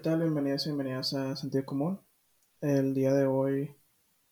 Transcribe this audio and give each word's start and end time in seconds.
¿Qué 0.00 0.04
tal? 0.08 0.20
Bienvenidos 0.20 0.64
y 0.64 0.70
bienvenidas 0.70 1.12
a 1.12 1.36
Sentido 1.36 1.66
Común. 1.66 2.00
El 2.62 2.94
día 2.94 3.12
de 3.12 3.26
hoy 3.26 3.76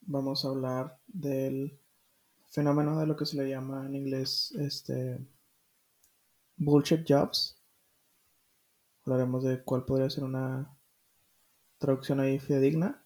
vamos 0.00 0.42
a 0.42 0.48
hablar 0.48 0.98
del 1.06 1.78
fenómeno 2.48 2.98
de 2.98 3.06
lo 3.06 3.14
que 3.16 3.26
se 3.26 3.36
le 3.36 3.50
llama 3.50 3.84
en 3.84 3.94
inglés 3.94 4.50
este 4.58 5.18
bullshit 6.56 7.04
jobs. 7.06 7.60
Hablaremos 9.04 9.44
de 9.44 9.62
cuál 9.62 9.84
podría 9.84 10.08
ser 10.08 10.24
una 10.24 10.74
traducción 11.76 12.20
ahí 12.20 12.38
fidedigna. 12.38 13.04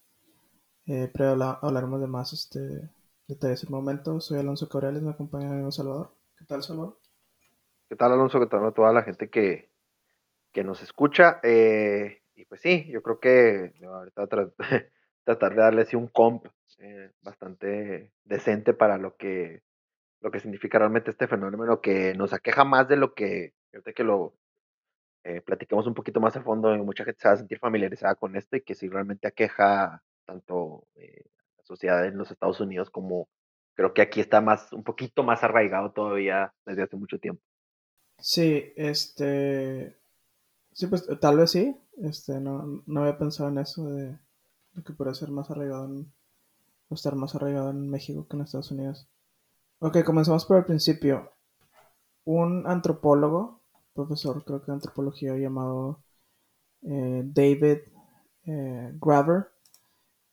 Eh, 0.85 1.11
pero 1.13 1.31
habla- 1.31 1.59
hablaremos 1.61 1.99
de 1.99 2.07
más 2.07 2.31
este, 2.31 2.89
detalles 3.27 3.63
en 3.63 3.67
el 3.67 3.75
momento. 3.75 4.21
Soy 4.21 4.39
Alonso 4.39 4.69
Cabrales, 4.69 5.01
me 5.01 5.11
acompaña 5.11 5.47
mi 5.49 5.55
amigo 5.55 5.71
Salvador. 5.73 6.15
¿Qué 6.37 6.45
tal, 6.45 6.63
Salvador? 6.63 6.97
¿Qué 7.89 7.97
tal, 7.97 8.13
Alonso? 8.13 8.39
¿Qué 8.39 8.47
tal 8.47 8.65
a 8.65 8.71
toda 8.71 8.93
la 8.93 9.03
gente 9.03 9.29
que, 9.29 9.69
que 10.53 10.63
nos 10.63 10.81
escucha? 10.81 11.41
Eh, 11.43 12.22
y 12.35 12.45
pues 12.45 12.61
sí, 12.61 12.87
yo 12.91 13.01
creo 13.03 13.19
que 13.19 13.73
ahorita 13.85 14.23
tra- 14.29 14.53
tratar 15.25 15.55
de 15.55 15.61
darle 15.61 15.81
un 15.95 16.07
comp 16.07 16.45
eh, 16.79 17.11
bastante 17.21 18.11
decente 18.23 18.73
para 18.73 18.97
lo 18.97 19.15
que, 19.17 19.61
lo 20.21 20.31
que 20.31 20.39
significa 20.41 20.79
realmente 20.79 21.11
este 21.11 21.27
fenómeno 21.27 21.81
que 21.81 22.13
nos 22.15 22.33
aqueja 22.33 22.63
más 22.65 22.87
de 22.89 22.97
lo 22.97 23.13
que, 23.15 23.53
ahorita 23.73 23.93
que 23.93 24.03
lo 24.03 24.35
eh, 25.23 25.41
un 25.87 25.93
poquito 25.93 26.19
más 26.19 26.35
a 26.35 26.41
fondo, 26.43 26.75
mucha 26.83 27.05
gente 27.05 27.21
se 27.21 27.27
va 27.27 27.33
a 27.35 27.37
sentir 27.37 27.59
familiarizada 27.59 28.15
con 28.15 28.35
esto 28.35 28.57
y 28.57 28.61
que 28.61 28.75
sí 28.75 28.89
realmente 28.89 29.27
aqueja 29.27 30.03
tanto 30.25 30.87
eh, 30.95 31.23
la 31.57 31.63
sociedad 31.63 32.05
en 32.05 32.17
los 32.17 32.31
Estados 32.31 32.59
Unidos 32.59 32.89
como 32.89 33.29
creo 33.75 33.93
que 33.93 34.01
aquí 34.01 34.19
está 34.21 34.41
más, 34.41 34.71
un 34.73 34.83
poquito 34.83 35.23
más 35.23 35.43
arraigado 35.43 35.91
todavía 35.91 36.53
desde 36.65 36.83
hace 36.83 36.97
mucho 36.97 37.19
tiempo. 37.19 37.41
Sí, 38.19 38.73
este. 38.75 39.97
Sí, 40.73 40.87
pues 40.87 41.07
tal 41.21 41.37
vez 41.37 41.51
sí. 41.51 41.75
Este, 41.97 42.39
no, 42.39 42.83
no 42.85 43.01
había 43.01 43.17
pensado 43.17 43.49
en 43.49 43.59
eso 43.59 43.85
de, 43.85 44.17
de 44.73 44.83
que 44.83 44.93
puede 44.93 45.13
ser 45.15 45.29
más 45.31 45.49
arraigado 45.51 45.85
en, 45.85 46.13
o 46.89 46.95
estar 46.95 47.15
más 47.15 47.35
arraigado 47.35 47.69
en 47.69 47.89
México 47.89 48.27
que 48.27 48.35
en 48.35 48.43
Estados 48.43 48.71
Unidos. 48.71 49.07
Ok, 49.79 50.03
comenzamos 50.03 50.45
por 50.45 50.57
el 50.57 50.65
principio. 50.65 51.31
Un 52.25 52.65
antropólogo, 52.67 53.61
profesor 53.93 54.43
creo 54.45 54.61
que 54.61 54.67
de 54.67 54.73
antropología 54.73 55.35
llamado 55.37 56.03
eh, 56.83 57.23
David 57.25 57.79
eh, 58.45 58.91
Graver, 59.01 59.49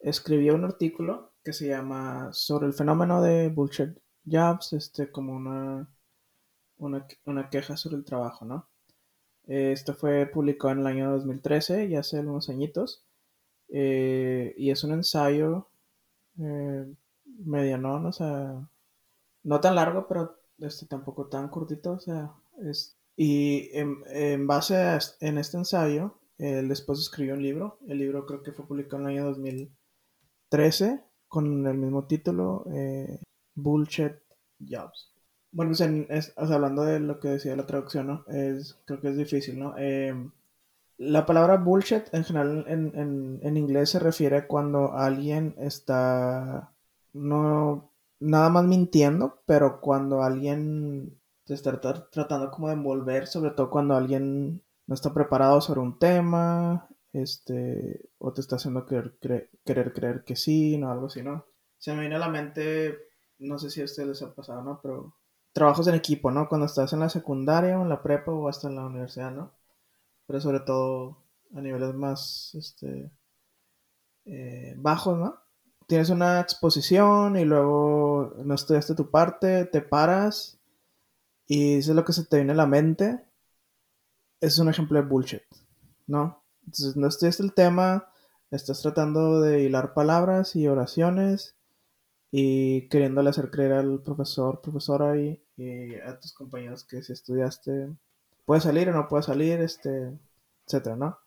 escribió 0.01 0.55
un 0.55 0.65
artículo 0.65 1.33
que 1.45 1.53
se 1.53 1.69
llama 1.69 2.31
sobre 2.33 2.67
el 2.67 2.75
fenómeno 2.75 3.23
de 3.23 3.49
bullshit 3.49 3.99
jobs, 4.25 4.73
este, 4.73 5.11
como 5.11 5.35
una, 5.35 5.89
una, 6.79 7.07
una 7.27 7.51
queja 7.51 7.77
sobre 7.77 7.97
el 7.97 8.05
trabajo, 8.05 8.45
¿no? 8.45 8.70
Esto 9.47 9.95
fue 9.95 10.27
publicado 10.27 10.73
en 10.75 10.81
el 10.81 10.87
año 10.87 11.11
2013, 11.13 11.89
ya 11.89 12.01
hace 12.01 12.19
algunos 12.19 12.49
añitos, 12.49 13.05
eh, 13.69 14.55
y 14.57 14.71
es 14.71 14.85
un 14.85 14.93
ensayo 14.93 15.69
eh, 16.39 16.87
medianón, 17.45 18.07
o 18.07 18.13
sea, 18.13 18.69
no 19.43 19.61
tan 19.61 19.75
largo, 19.75 20.07
pero 20.07 20.39
este, 20.59 20.87
tampoco 20.87 21.27
tan 21.29 21.49
cortito, 21.49 21.93
o 21.93 22.01
sea, 22.01 22.33
es... 22.65 22.97
Y 23.17 23.69
en, 23.77 23.99
en 24.07 24.47
base 24.47 24.77
a, 24.77 24.99
en 25.21 25.39
este 25.39 25.59
ensayo, 25.59 26.21
él 26.39 26.69
después 26.69 26.99
escribió 27.01 27.35
un 27.35 27.43
libro, 27.43 27.79
el 27.87 27.99
libro 27.99 28.25
creo 28.25 28.43
que 28.43 28.53
fue 28.53 28.67
publicado 28.67 29.03
en 29.03 29.11
el 29.11 29.19
año 29.19 29.27
2013, 29.27 31.05
con 31.29 31.67
el 31.67 31.77
mismo 31.77 32.07
título, 32.07 32.65
eh, 32.73 33.21
Bullshit 33.55 34.15
Jobs. 34.59 35.10
Bueno, 35.53 35.71
pues 35.71 35.81
en- 35.81 36.07
es- 36.11 36.33
o 36.37 36.47
sea, 36.47 36.57
hablando 36.57 36.85
de 36.85 37.01
lo 37.01 37.19
que 37.21 37.29
decía 37.29 37.57
la 37.57 37.67
traducción, 37.67 38.07
¿no? 38.07 38.25
Es, 38.29 38.79
creo 38.85 39.01
que 39.01 39.09
es 39.09 39.17
difícil, 39.17 39.59
¿no? 39.59 39.75
Eh, 39.79 40.15
la 40.99 41.27
palabra 41.27 41.57
bullshit 41.59 42.05
en 42.15 42.25
general 42.25 42.65
en, 42.69 42.93
en- 42.99 43.41
en 43.43 43.57
inglés 43.57 43.91
se 43.91 43.99
refiere 44.01 44.37
a 44.39 44.49
cuando 44.49 44.93
alguien 44.95 45.55
está 45.59 46.73
no 47.15 47.93
nada 48.21 48.51
más 48.51 48.65
mintiendo, 48.67 49.43
pero 49.47 49.81
cuando 49.81 50.23
alguien 50.23 51.19
te 51.47 51.55
está 51.55 51.81
tra- 51.81 52.09
tratando 52.11 52.51
como 52.51 52.69
de 52.69 52.75
envolver, 52.75 53.27
sobre 53.29 53.53
todo 53.53 53.71
cuando 53.71 53.97
alguien 53.97 54.63
no 54.87 54.95
está 54.95 55.15
preparado 55.15 55.61
sobre 55.61 55.81
un 55.81 55.99
tema, 55.99 56.89
este, 57.13 58.11
o 58.19 58.33
te 58.33 58.41
está 58.43 58.57
haciendo 58.57 58.87
querer, 58.87 59.19
cre- 59.21 59.51
querer 59.65 59.93
creer 59.95 60.25
que 60.25 60.37
sí, 60.37 60.79
no, 60.79 60.91
algo 60.93 61.07
así, 61.07 61.23
¿no? 61.23 61.47
Se 61.79 61.93
me 61.95 62.01
viene 62.03 62.17
a 62.17 62.19
la 62.21 62.29
mente, 62.29 62.99
no 63.39 63.59
sé 63.59 63.71
si 63.71 63.81
a 63.83 63.85
ustedes 63.85 64.09
les 64.09 64.23
ha 64.23 64.35
pasado, 64.35 64.63
¿no? 64.63 64.81
Pero 64.83 65.15
trabajos 65.53 65.87
en 65.89 65.95
equipo, 65.95 66.31
¿no? 66.31 66.49
Cuando 66.49 66.67
estás 66.67 66.93
en 66.93 67.01
la 67.01 67.09
secundaria 67.09 67.79
o 67.79 67.83
en 67.83 67.89
la 67.89 68.03
prepa 68.03 68.33
o 68.33 68.49
hasta 68.49 68.69
en 68.69 68.77
la 68.77 68.87
universidad, 68.87 69.31
¿no? 69.33 69.53
pero 70.31 70.41
sobre 70.41 70.61
todo 70.61 71.25
a 71.57 71.61
niveles 71.61 71.93
más 71.93 72.53
este, 72.55 73.11
eh, 74.27 74.75
bajos, 74.77 75.19
¿no? 75.19 75.41
Tienes 75.89 76.09
una 76.11 76.39
exposición 76.39 77.37
y 77.37 77.45
luego 77.45 78.35
no 78.45 78.55
estudiaste 78.55 78.95
tu 78.95 79.11
parte, 79.11 79.65
te 79.65 79.81
paras 79.81 80.61
y 81.49 81.75
dices 81.75 81.97
lo 81.97 82.05
que 82.05 82.13
se 82.13 82.25
te 82.27 82.37
viene 82.37 82.53
a 82.53 82.55
la 82.55 82.67
mente. 82.67 83.25
Es 84.41 84.57
un 84.61 84.69
ejemplo 84.69 85.03
de 85.03 85.09
bullshit, 85.09 85.43
¿no? 86.07 86.45
Entonces 86.61 86.95
no 86.95 87.09
estudiaste 87.09 87.43
el 87.43 87.53
tema, 87.53 88.09
estás 88.53 88.83
tratando 88.83 89.41
de 89.41 89.65
hilar 89.65 89.95
palabras 89.95 90.55
y 90.55 90.69
oraciones 90.69 91.57
y 92.31 92.89
queriéndole 92.89 93.31
hacer 93.31 93.51
creer 93.51 93.73
al 93.73 94.03
profesor, 94.03 94.61
profesora 94.61 95.17
y, 95.19 95.43
y 95.57 95.95
a 95.97 96.19
tus 96.21 96.33
compañeros 96.33 96.85
que 96.85 97.03
si 97.03 97.13
estudiaste, 97.13 97.91
puede 98.45 98.61
salir 98.61 98.89
o 98.89 98.93
no 98.93 99.09
puede 99.09 99.23
salir, 99.25 99.61
este, 99.61 100.13
etcétera, 100.67 100.97
¿no? 100.97 101.19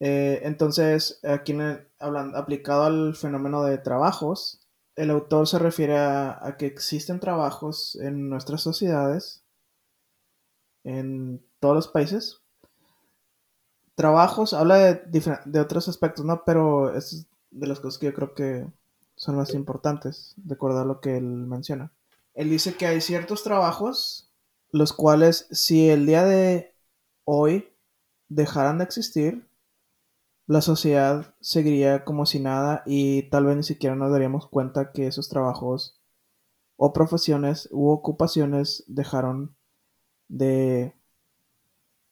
Eh, 0.00 0.40
entonces, 0.44 1.20
aquí 1.24 1.52
en 1.52 1.60
el- 1.62 1.88
hablan- 1.98 2.36
aplicado 2.36 2.84
al 2.84 3.14
fenómeno 3.16 3.64
de 3.64 3.78
trabajos, 3.78 4.60
el 4.96 5.10
autor 5.10 5.48
se 5.48 5.58
refiere 5.58 5.98
a, 5.98 6.56
que 6.58 6.66
existen 6.66 7.20
trabajos 7.20 7.96
en 7.96 8.28
nuestras 8.28 8.62
sociedades, 8.62 9.42
en 10.84 11.44
todos 11.58 11.74
los 11.74 11.88
países. 11.88 12.40
Trabajos, 13.96 14.52
habla 14.54 14.76
de, 14.76 15.22
de 15.46 15.60
otros 15.60 15.88
aspectos, 15.88 16.24
¿no? 16.24 16.42
Pero 16.44 16.94
es 16.94 17.26
de 17.50 17.66
las 17.66 17.80
cosas 17.80 17.98
que 17.98 18.06
yo 18.06 18.14
creo 18.14 18.34
que 18.34 18.66
son 19.24 19.36
más 19.36 19.54
importantes, 19.54 20.34
de 20.36 20.52
acuerdo 20.52 20.80
a 20.80 20.84
lo 20.84 21.00
que 21.00 21.16
él 21.16 21.24
menciona. 21.24 21.90
Él 22.34 22.50
dice 22.50 22.74
que 22.74 22.86
hay 22.86 23.00
ciertos 23.00 23.42
trabajos, 23.42 24.30
los 24.70 24.92
cuales 24.92 25.46
si 25.50 25.88
el 25.88 26.04
día 26.04 26.26
de 26.26 26.74
hoy 27.24 27.72
dejaran 28.28 28.76
de 28.76 28.84
existir, 28.84 29.48
la 30.46 30.60
sociedad 30.60 31.34
seguiría 31.40 32.04
como 32.04 32.26
si 32.26 32.38
nada 32.38 32.82
y 32.84 33.22
tal 33.30 33.46
vez 33.46 33.56
ni 33.56 33.62
siquiera 33.62 33.96
nos 33.96 34.12
daríamos 34.12 34.46
cuenta 34.46 34.92
que 34.92 35.06
esos 35.06 35.30
trabajos 35.30 35.98
o 36.76 36.92
profesiones 36.92 37.70
u 37.72 37.88
ocupaciones 37.88 38.84
dejaron 38.88 39.56
de, 40.28 40.94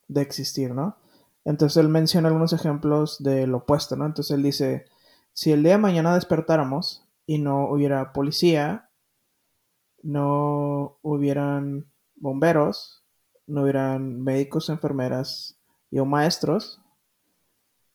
de 0.08 0.22
existir, 0.22 0.74
¿no? 0.74 0.96
Entonces 1.44 1.76
él 1.76 1.90
menciona 1.90 2.28
algunos 2.28 2.54
ejemplos 2.54 3.22
del 3.22 3.54
opuesto, 3.54 3.96
¿no? 3.96 4.06
Entonces 4.06 4.34
él 4.34 4.42
dice, 4.42 4.86
si 5.34 5.52
el 5.52 5.62
día 5.62 5.72
de 5.72 5.78
mañana 5.78 6.14
despertáramos 6.14 7.01
y 7.26 7.38
no 7.38 7.68
hubiera 7.68 8.12
policía, 8.12 8.90
no 10.02 10.98
hubieran 11.02 11.90
bomberos, 12.16 13.04
no 13.46 13.62
hubieran 13.62 14.22
médicos, 14.22 14.68
enfermeras 14.68 15.58
y 15.90 16.00
maestros, 16.00 16.80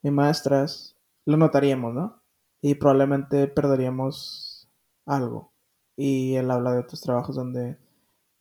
y 0.01 0.12
maestras, 0.12 0.95
lo 1.25 1.38
notaríamos, 1.38 1.94
¿no? 1.94 2.21
Y 2.62 2.75
probablemente 2.75 3.47
perderíamos 3.47 4.69
algo. 5.06 5.53
Y 5.95 6.35
él 6.35 6.51
habla 6.51 6.74
de 6.74 6.79
otros 6.79 7.01
trabajos 7.01 7.35
donde 7.35 7.77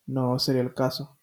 no 0.07 0.39
sería 0.39 0.63
el 0.63 0.75
caso. 0.75 1.19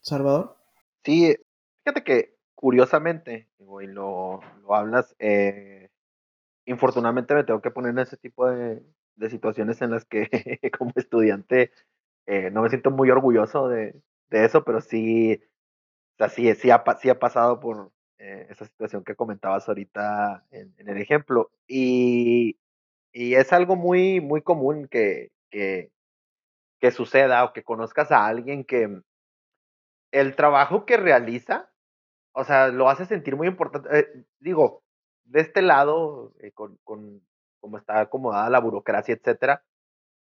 ¿Salvador? 0.00 0.56
Sí, 1.04 1.36
fíjate 1.82 2.04
que 2.04 2.38
curiosamente, 2.54 3.48
y 3.58 3.86
lo, 3.86 4.40
lo 4.62 4.74
hablas, 4.74 5.14
eh, 5.18 5.90
infortunadamente 6.66 7.34
me 7.34 7.44
tengo 7.44 7.62
que 7.62 7.70
poner 7.70 7.90
en 7.92 8.00
ese 8.00 8.16
tipo 8.16 8.50
de, 8.50 8.82
de 9.18 9.30
situaciones 9.30 9.82
en 9.82 9.90
las 9.90 10.04
que 10.04 10.28
como 10.78 10.92
estudiante 10.96 11.72
eh, 12.26 12.50
no 12.50 12.62
me 12.62 12.68
siento 12.68 12.90
muy 12.90 13.10
orgulloso 13.10 13.68
de, 13.68 13.94
de 14.30 14.44
eso, 14.44 14.64
pero 14.64 14.80
sí, 14.80 15.40
o 16.18 16.28
sea, 16.28 16.74
ha, 16.74 17.10
ha 17.10 17.18
pasado 17.18 17.60
por 17.60 17.92
eh, 18.18 18.46
esa 18.50 18.66
situación 18.66 19.04
que 19.04 19.14
comentabas 19.14 19.68
ahorita 19.68 20.44
en, 20.50 20.74
el 20.76 20.98
ejemplo. 20.98 21.50
Y, 21.66 22.58
y 23.12 23.34
es 23.34 23.52
algo 23.52 23.76
muy, 23.76 24.20
muy 24.20 24.42
común 24.42 24.88
que, 24.88 25.30
que, 25.50 25.90
que 26.80 26.90
suceda 26.90 27.44
o 27.44 27.52
que 27.52 27.62
conozcas 27.62 28.12
a 28.12 28.26
alguien 28.26 28.64
que 28.64 29.02
el 30.12 30.36
trabajo 30.36 30.84
que 30.86 30.96
realiza 30.96 31.70
o 32.38 32.44
sea, 32.44 32.68
lo 32.68 32.88
hace 32.88 33.04
sentir 33.04 33.34
muy 33.34 33.48
importante. 33.48 33.88
Eh, 33.98 34.24
digo, 34.38 34.84
de 35.24 35.40
este 35.40 35.60
lado, 35.60 36.32
con 36.84 37.20
cómo 37.60 37.78
está 37.78 38.00
acomodada 38.00 38.50
la 38.50 38.60
burocracia, 38.60 39.14
etcétera, 39.14 39.64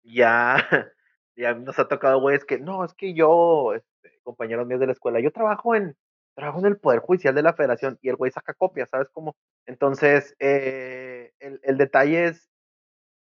ya, 0.03 0.57
ya 1.37 1.55
nos 1.55 1.79
ha 1.79 1.89
tocado, 1.89 2.21
güey, 2.21 2.37
es 2.37 2.45
que 2.45 2.59
no, 2.59 2.85
es 2.85 2.95
que 2.95 3.15
yo, 3.15 3.75
este, 3.75 4.21
compañeros 4.23 4.67
míos 4.67 4.81
de 4.81 4.87
la 4.87 4.93
escuela, 4.93 5.21
yo 5.21 5.33
trabajo 5.33 5.75
en, 5.75 5.97
trabajo 6.35 6.61
en 6.61 6.67
el 6.67 6.79
Poder 6.79 7.01
Judicial 7.01 7.35
de 7.35 7.43
la 7.43 7.55
Federación 7.55 7.99
y 8.03 8.09
el 8.09 8.17
güey 8.17 8.33
saca 8.33 8.55
copias, 8.55 8.91
¿sabes 8.91 9.09
cómo? 9.11 9.37
Entonces, 9.67 10.35
eh, 10.39 11.33
el, 11.41 11.61
el, 11.63 11.79
detalle 11.79 12.27
es, 12.27 12.51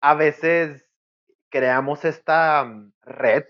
a 0.00 0.14
veces 0.14 0.86
creamos 1.50 2.04
esta 2.04 2.64
mm, 2.64 2.92
red 3.02 3.44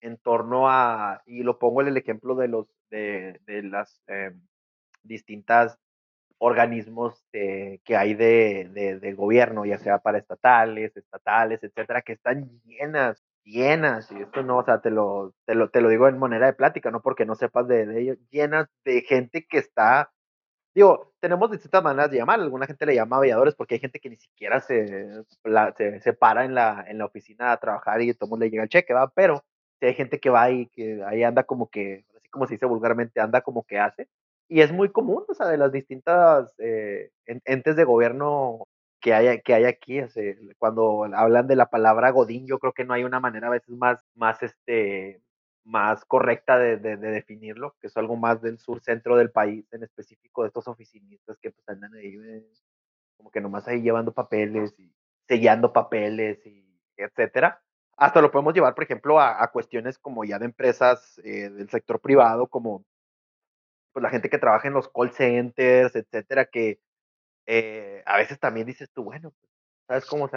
en 0.00 0.18
torno 0.18 0.70
a, 0.70 1.22
y 1.26 1.42
lo 1.42 1.58
pongo 1.58 1.82
en 1.82 1.88
el 1.88 1.96
ejemplo 1.96 2.34
de 2.36 2.48
los, 2.48 2.66
de, 2.90 3.40
de 3.46 3.62
las 3.62 4.02
eh, 4.06 4.32
distintas 5.02 5.78
organismos 6.38 7.22
que 7.32 7.80
hay 7.96 8.14
de, 8.14 9.14
gobierno, 9.16 9.64
ya 9.64 9.78
sea 9.78 9.98
para 9.98 10.18
estatales, 10.18 10.96
estatales, 10.96 11.62
etcétera, 11.62 12.02
que 12.02 12.12
están 12.12 12.48
llenas, 12.64 13.22
llenas, 13.44 14.10
y 14.12 14.22
esto 14.22 14.42
no, 14.42 14.58
o 14.58 14.64
sea, 14.64 14.80
te 14.80 14.90
lo, 14.90 15.34
te 15.46 15.54
lo, 15.54 15.70
te 15.70 15.80
lo 15.80 15.88
digo 15.88 16.08
en 16.08 16.18
manera 16.18 16.46
de 16.46 16.52
plática, 16.52 16.90
no 16.90 17.00
porque 17.02 17.26
no 17.26 17.34
sepas 17.34 17.66
de, 17.68 17.86
de 17.86 18.00
ello, 18.00 18.14
llenas 18.30 18.68
de 18.84 19.02
gente 19.02 19.46
que 19.48 19.58
está 19.58 20.10
digo, 20.78 21.12
tenemos 21.20 21.50
distintas 21.50 21.82
maneras 21.82 22.10
de 22.10 22.18
llamar. 22.18 22.40
Alguna 22.40 22.66
gente 22.66 22.86
le 22.86 22.94
llama 22.94 23.16
aviadores 23.16 23.54
porque 23.54 23.74
hay 23.74 23.80
gente 23.80 24.00
que 24.00 24.10
ni 24.10 24.16
siquiera 24.16 24.60
se, 24.60 25.24
la, 25.44 25.74
se, 25.76 26.00
se, 26.00 26.12
para 26.12 26.44
en 26.44 26.54
la, 26.54 26.84
en 26.88 26.98
la 26.98 27.06
oficina 27.06 27.52
a 27.52 27.56
trabajar 27.58 28.00
y 28.00 28.14
todo 28.14 28.36
le 28.38 28.50
llega 28.50 28.62
el 28.62 28.68
cheque, 28.68 28.94
¿va? 28.94 29.10
Pero 29.10 29.44
si 29.80 29.86
hay 29.86 29.94
gente 29.94 30.20
que 30.20 30.30
va 30.30 30.50
y 30.50 30.66
que 30.68 31.02
ahí 31.04 31.22
anda 31.24 31.44
como 31.44 31.68
que, 31.68 32.04
así 32.16 32.28
como 32.28 32.46
se 32.46 32.54
dice 32.54 32.66
vulgarmente, 32.66 33.20
anda 33.20 33.40
como 33.40 33.64
que 33.64 33.78
hace. 33.78 34.08
Y 34.48 34.60
es 34.62 34.72
muy 34.72 34.90
común, 34.90 35.24
o 35.28 35.34
sea, 35.34 35.46
de 35.46 35.58
las 35.58 35.72
distintas 35.72 36.54
eh, 36.58 37.10
entes 37.26 37.76
de 37.76 37.84
gobierno 37.84 38.66
que 39.00 39.14
hay, 39.14 39.40
que 39.42 39.54
hay 39.54 39.64
aquí. 39.64 40.00
Cuando 40.58 41.04
hablan 41.14 41.46
de 41.46 41.56
la 41.56 41.66
palabra 41.70 42.10
Godín, 42.10 42.46
yo 42.46 42.58
creo 42.58 42.72
que 42.72 42.84
no 42.84 42.94
hay 42.94 43.04
una 43.04 43.20
manera 43.20 43.48
a 43.48 43.50
veces 43.50 43.76
más, 43.76 43.98
más 44.14 44.42
este, 44.42 45.22
más 45.64 46.04
correcta 46.06 46.58
de, 46.58 46.78
de, 46.78 46.96
de, 46.96 47.10
definirlo, 47.10 47.76
que 47.80 47.88
es 47.88 47.96
algo 47.96 48.16
más 48.16 48.40
del 48.40 48.58
sur 48.58 48.80
centro 48.80 49.16
del 49.16 49.30
país, 49.30 49.66
en 49.72 49.82
específico 49.84 50.42
de 50.42 50.48
estos 50.48 50.66
oficinistas 50.66 51.36
que 51.40 51.50
pues 51.50 51.68
andan 51.68 51.94
ahí 51.94 52.16
eh, 52.16 52.46
como 53.18 53.30
que 53.30 53.40
nomás 53.40 53.68
ahí 53.68 53.82
llevando 53.82 54.14
papeles 54.14 54.74
y 54.78 54.90
sellando 55.28 55.72
papeles 55.72 56.44
y 56.46 56.64
etcétera. 56.96 57.60
Hasta 57.96 58.22
lo 58.22 58.30
podemos 58.30 58.54
llevar, 58.54 58.74
por 58.74 58.84
ejemplo, 58.84 59.20
a, 59.20 59.42
a 59.42 59.50
cuestiones 59.50 59.98
como 59.98 60.24
ya 60.24 60.38
de 60.38 60.46
empresas 60.46 61.20
eh, 61.24 61.50
del 61.50 61.68
sector 61.68 62.00
privado, 62.00 62.46
como 62.46 62.84
pues 63.92 64.02
la 64.02 64.10
gente 64.10 64.30
que 64.30 64.38
trabaja 64.38 64.68
en 64.68 64.74
los 64.74 64.88
call 64.88 65.12
centers, 65.12 65.96
etcétera, 65.96 66.46
que 66.46 66.80
eh, 67.46 68.02
a 68.06 68.18
veces 68.18 68.38
también 68.38 68.66
dices 68.66 68.90
tú, 68.92 69.04
bueno, 69.04 69.32
pues, 69.40 69.52
¿sabes 69.86 70.06
cómo? 70.06 70.24
O 70.26 70.30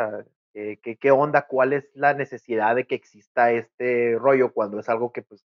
eh, 0.53 0.80
¿qué, 0.81 0.98
¿qué, 0.98 1.12
onda? 1.12 1.48
¿Cuál 1.48 1.74
es 1.74 1.89
la 1.94 2.13
necesidad 2.13 2.75
de 2.75 2.88
que 2.88 2.95
exista 2.95 3.51
este 3.51 4.18
rollo 4.18 4.53
cuando 4.53 4.80
es 4.80 4.89
algo 4.89 5.12
que 5.12 5.21
pues 5.21 5.45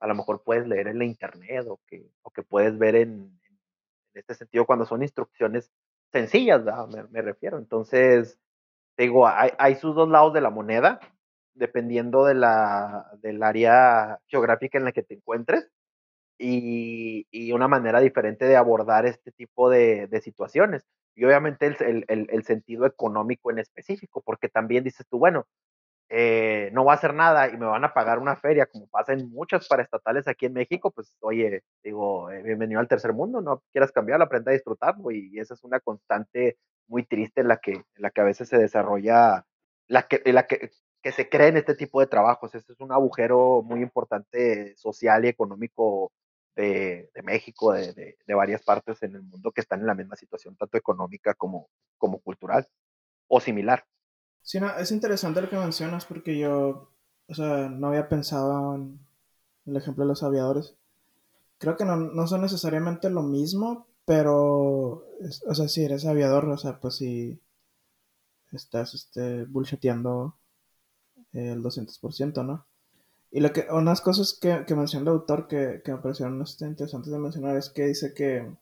a 0.00 0.06
lo 0.06 0.14
mejor 0.14 0.42
puedes 0.42 0.66
leer 0.66 0.88
en 0.88 0.98
la 0.98 1.04
internet 1.04 1.66
o 1.68 1.80
que, 1.86 2.10
o 2.22 2.30
que 2.30 2.42
puedes 2.42 2.78
ver 2.78 2.96
en, 2.96 3.40
en 3.48 3.58
este 4.14 4.34
sentido 4.34 4.66
cuando 4.66 4.86
son 4.86 5.02
instrucciones 5.02 5.70
sencillas, 6.12 6.62
me, 6.88 7.04
me, 7.04 7.22
refiero. 7.22 7.58
Entonces, 7.58 8.38
te 8.96 9.04
digo, 9.04 9.28
hay, 9.28 9.50
hay, 9.58 9.76
sus 9.76 9.94
dos 9.94 10.08
lados 10.08 10.32
de 10.32 10.40
la 10.40 10.50
moneda, 10.50 11.00
dependiendo 11.54 12.24
de 12.24 12.34
la, 12.34 13.10
del 13.18 13.42
área 13.42 14.20
geográfica 14.26 14.78
en 14.78 14.84
la 14.84 14.92
que 14.92 15.02
te 15.02 15.14
encuentres. 15.14 15.70
Y, 16.42 17.26
y, 17.30 17.52
una 17.52 17.68
manera 17.68 18.00
diferente 18.00 18.46
de 18.46 18.56
abordar 18.56 19.04
este 19.04 19.30
tipo 19.30 19.68
de, 19.68 20.06
de 20.06 20.20
situaciones. 20.22 20.86
Y 21.14 21.24
obviamente 21.24 21.66
el, 21.66 22.06
el, 22.08 22.26
el, 22.30 22.44
sentido 22.44 22.86
económico 22.86 23.50
en 23.50 23.58
específico, 23.58 24.22
porque 24.24 24.48
también 24.48 24.82
dices 24.82 25.06
tú, 25.10 25.18
bueno, 25.18 25.46
eh, 26.08 26.70
no 26.72 26.82
voy 26.82 26.92
a 26.92 26.94
hacer 26.94 27.14
nada 27.14 27.48
y 27.48 27.56
me 27.56 27.66
van 27.66 27.84
a 27.84 27.94
pagar 27.94 28.18
una 28.18 28.36
feria, 28.36 28.66
como 28.66 28.88
pasa 28.88 29.12
en 29.12 29.30
muchas 29.30 29.68
paraestatales 29.68 30.26
aquí 30.28 30.46
en 30.46 30.54
México, 30.54 30.90
pues 30.90 31.16
oye, 31.20 31.62
digo, 31.84 32.30
eh, 32.30 32.42
bienvenido 32.42 32.80
al 32.80 32.88
tercer 32.88 33.12
mundo, 33.12 33.40
no 33.40 33.62
quieras 33.72 33.92
cambiar, 33.92 34.20
aprende 34.22 34.50
a 34.50 34.54
disfrutarlo 34.54 35.10
y 35.12 35.38
esa 35.38 35.54
es 35.54 35.62
una 35.62 35.78
constante 35.78 36.58
muy 36.88 37.04
triste 37.04 37.42
en 37.42 37.48
la 37.48 37.58
que, 37.58 37.72
en 37.72 37.84
la 37.96 38.10
que 38.10 38.20
a 38.22 38.24
veces 38.24 38.48
se 38.48 38.58
desarrolla, 38.58 39.46
la 39.88 40.08
que, 40.08 40.22
en 40.24 40.34
la 40.34 40.46
que, 40.46 40.70
que 41.02 41.12
se 41.12 41.28
cree 41.28 41.48
en 41.48 41.58
este 41.58 41.74
tipo 41.74 42.00
de 42.00 42.06
trabajos. 42.06 42.54
Ese 42.54 42.72
es 42.72 42.80
un 42.80 42.92
agujero 42.92 43.62
muy 43.62 43.80
importante 43.80 44.76
social 44.76 45.24
y 45.24 45.28
económico 45.28 46.12
de, 46.60 47.22
México, 47.22 47.72
de, 47.72 47.92
de, 48.26 48.34
varias 48.34 48.62
partes 48.62 49.02
en 49.02 49.14
el 49.14 49.22
mundo 49.22 49.52
que 49.52 49.60
están 49.60 49.80
en 49.80 49.86
la 49.86 49.94
misma 49.94 50.16
situación, 50.16 50.56
tanto 50.56 50.76
económica 50.76 51.34
como, 51.34 51.68
como 51.98 52.20
cultural 52.20 52.68
o 53.28 53.40
similar. 53.40 53.84
Sí, 54.42 54.60
no, 54.60 54.74
es 54.76 54.90
interesante 54.90 55.40
lo 55.40 55.48
que 55.48 55.56
mencionas 55.56 56.04
porque 56.04 56.38
yo, 56.38 56.90
o 57.28 57.34
sea, 57.34 57.68
no 57.68 57.88
había 57.88 58.08
pensado 58.08 58.74
en 58.74 59.00
el 59.66 59.76
ejemplo 59.76 60.04
de 60.04 60.08
los 60.08 60.22
aviadores. 60.22 60.76
Creo 61.58 61.76
que 61.76 61.84
no, 61.84 61.96
no 61.96 62.26
son 62.26 62.42
necesariamente 62.42 63.10
lo 63.10 63.22
mismo, 63.22 63.86
pero, 64.04 65.04
o 65.46 65.54
sea, 65.54 65.68
si 65.68 65.84
eres 65.84 66.06
aviador, 66.06 66.46
o 66.48 66.58
sea, 66.58 66.80
pues 66.80 66.96
si 66.96 67.40
estás 68.52 68.94
este, 68.94 69.44
bullsheteando 69.44 70.36
el 71.32 71.62
200%, 71.62 72.44
¿no? 72.44 72.66
Y 73.30 73.40
lo 73.40 73.52
que, 73.52 73.66
unas 73.70 74.00
cosas 74.00 74.36
que, 74.40 74.64
que 74.66 74.74
menciona 74.74 75.10
el 75.10 75.16
autor 75.16 75.46
que, 75.46 75.82
que 75.84 75.92
me 75.92 75.98
parecieron 75.98 76.42
este, 76.42 76.66
interesantes 76.66 77.12
de 77.12 77.18
mencionar 77.18 77.56
es 77.56 77.70
que 77.70 77.86
dice 77.86 78.12
que, 78.12 78.56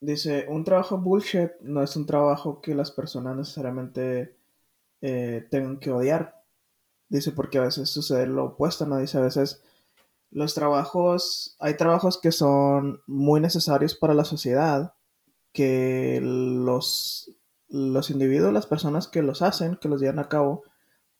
dice, 0.00 0.46
un 0.48 0.64
trabajo 0.64 0.98
bullshit 0.98 1.50
no 1.60 1.82
es 1.82 1.96
un 1.96 2.06
trabajo 2.06 2.60
que 2.62 2.74
las 2.74 2.90
personas 2.90 3.36
necesariamente 3.36 4.36
eh, 5.02 5.46
tengan 5.50 5.78
que 5.78 5.92
odiar. 5.92 6.42
Dice, 7.08 7.32
porque 7.32 7.58
a 7.58 7.62
veces 7.62 7.90
sucede 7.90 8.26
lo 8.26 8.46
opuesto, 8.46 8.86
¿no? 8.86 8.98
Dice, 8.98 9.18
a 9.18 9.22
veces 9.22 9.62
los 10.30 10.54
trabajos, 10.54 11.56
hay 11.60 11.76
trabajos 11.76 12.18
que 12.20 12.32
son 12.32 13.02
muy 13.06 13.40
necesarios 13.40 13.94
para 13.94 14.14
la 14.14 14.24
sociedad, 14.24 14.94
que 15.52 16.20
los, 16.22 17.30
los 17.68 18.10
individuos, 18.10 18.52
las 18.52 18.66
personas 18.66 19.08
que 19.08 19.22
los 19.22 19.42
hacen, 19.42 19.76
que 19.76 19.88
los 19.88 20.00
llevan 20.00 20.18
a 20.18 20.28
cabo, 20.28 20.64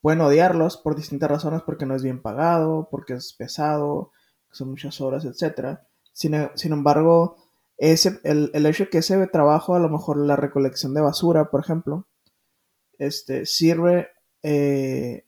pueden 0.01 0.21
odiarlos 0.21 0.77
por 0.77 0.95
distintas 0.95 1.29
razones, 1.29 1.61
porque 1.63 1.85
no 1.85 1.95
es 1.95 2.03
bien 2.03 2.21
pagado, 2.21 2.87
porque 2.91 3.13
es 3.13 3.33
pesado, 3.33 4.11
son 4.51 4.69
muchas 4.69 5.01
horas, 5.01 5.25
etc. 5.25 5.79
Sin, 6.13 6.33
sin 6.55 6.73
embargo, 6.73 7.37
ese, 7.77 8.19
el, 8.23 8.51
el 8.53 8.65
hecho 8.65 8.89
que 8.89 8.99
ese 8.99 9.27
trabajo, 9.27 9.75
a 9.75 9.79
lo 9.79 9.89
mejor 9.89 10.17
la 10.17 10.35
recolección 10.35 10.93
de 10.93 11.01
basura, 11.01 11.49
por 11.49 11.61
ejemplo, 11.61 12.07
este, 12.97 13.45
sirve, 13.45 14.09
eh, 14.43 15.25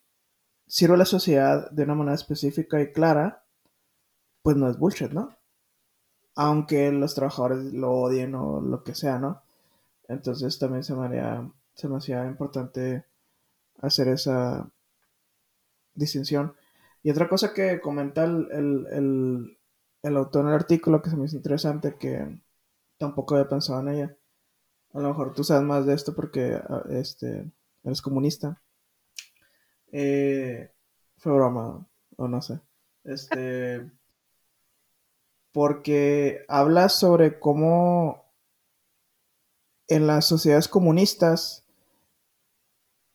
sirve 0.68 0.96
a 0.96 0.98
la 0.98 1.06
sociedad 1.06 1.70
de 1.72 1.84
una 1.84 1.96
manera 1.96 2.16
específica 2.16 2.82
y 2.82 2.92
clara, 2.92 3.46
pues 4.42 4.58
no 4.58 4.70
es 4.70 4.78
bullshit, 4.78 5.12
¿no? 5.12 5.38
Aunque 6.36 6.92
los 6.92 7.16
trabajadores 7.16 7.74
lo 7.74 7.92
odien 7.92 8.34
o 8.36 8.62
lo 8.62 8.84
que 8.84 8.96
sea, 8.96 9.20
¿no? 9.20 9.44
Entonces 10.08 10.58
también 10.58 10.84
se 10.84 10.96
me, 10.96 11.06
haría, 11.06 11.52
se 11.76 11.88
importante 11.88 13.06
hacer 13.82 14.08
esa 14.08 14.70
distinción. 15.94 16.56
Y 17.04 17.12
otra 17.12 17.30
cosa 17.30 17.54
que 17.54 17.80
comenta 17.80 18.24
el, 18.24 18.48
el, 18.52 19.58
el, 20.04 20.18
autor 20.18 20.44
en 20.44 20.50
el 20.50 20.56
artículo 20.56 21.02
que 21.02 21.10
se 21.10 21.18
me 21.18 21.26
hizo 21.26 21.38
interesante, 21.38 21.96
que 21.98 22.42
tampoco 22.98 23.36
había 23.36 23.50
pensado 23.50 23.80
en 23.82 23.90
ella. 23.90 24.18
A 24.94 25.00
lo 25.00 25.10
mejor 25.10 25.34
tú 25.34 25.44
sabes 25.44 25.64
más 25.64 25.86
de 25.86 25.94
esto 25.94 26.16
porque 26.16 26.60
este, 26.90 27.52
eres 27.84 28.02
comunista. 28.02 28.62
Eh, 29.92 30.72
fue 31.18 31.34
broma, 31.34 31.88
o 32.18 32.28
no 32.28 32.42
sé. 32.42 32.60
Este. 33.04 33.90
Porque 35.52 36.46
habla 36.48 36.90
sobre 36.90 37.40
cómo 37.40 38.30
en 39.88 40.06
las 40.06 40.26
sociedades 40.26 40.68
comunistas, 40.68 41.66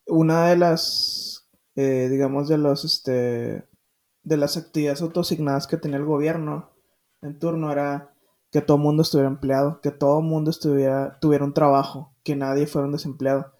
una 0.06 0.48
de 0.48 0.56
las, 0.56 1.48
eh, 1.76 2.08
digamos, 2.10 2.48
de 2.48 2.58
los, 2.58 2.84
este, 2.84 3.66
de 4.22 4.36
las 4.36 4.56
actividades 4.56 5.02
autoasignadas 5.02 5.66
que 5.66 5.76
tenía 5.76 5.98
el 5.98 6.04
gobierno 6.04 6.70
en 7.22 7.38
turno 7.38 7.72
era 7.72 8.14
que 8.50 8.60
todo 8.60 8.76
el 8.76 8.82
mundo 8.82 9.02
estuviera 9.02 9.28
empleado, 9.28 9.80
que 9.80 9.90
todo 9.90 10.20
el 10.20 10.26
mundo 10.26 10.50
estuviera, 10.50 11.18
tuviera 11.20 11.44
un 11.44 11.54
trabajo, 11.54 12.12
que 12.22 12.36
nadie 12.36 12.66
fuera 12.66 12.86
un 12.86 12.92
desempleado. 12.92 13.52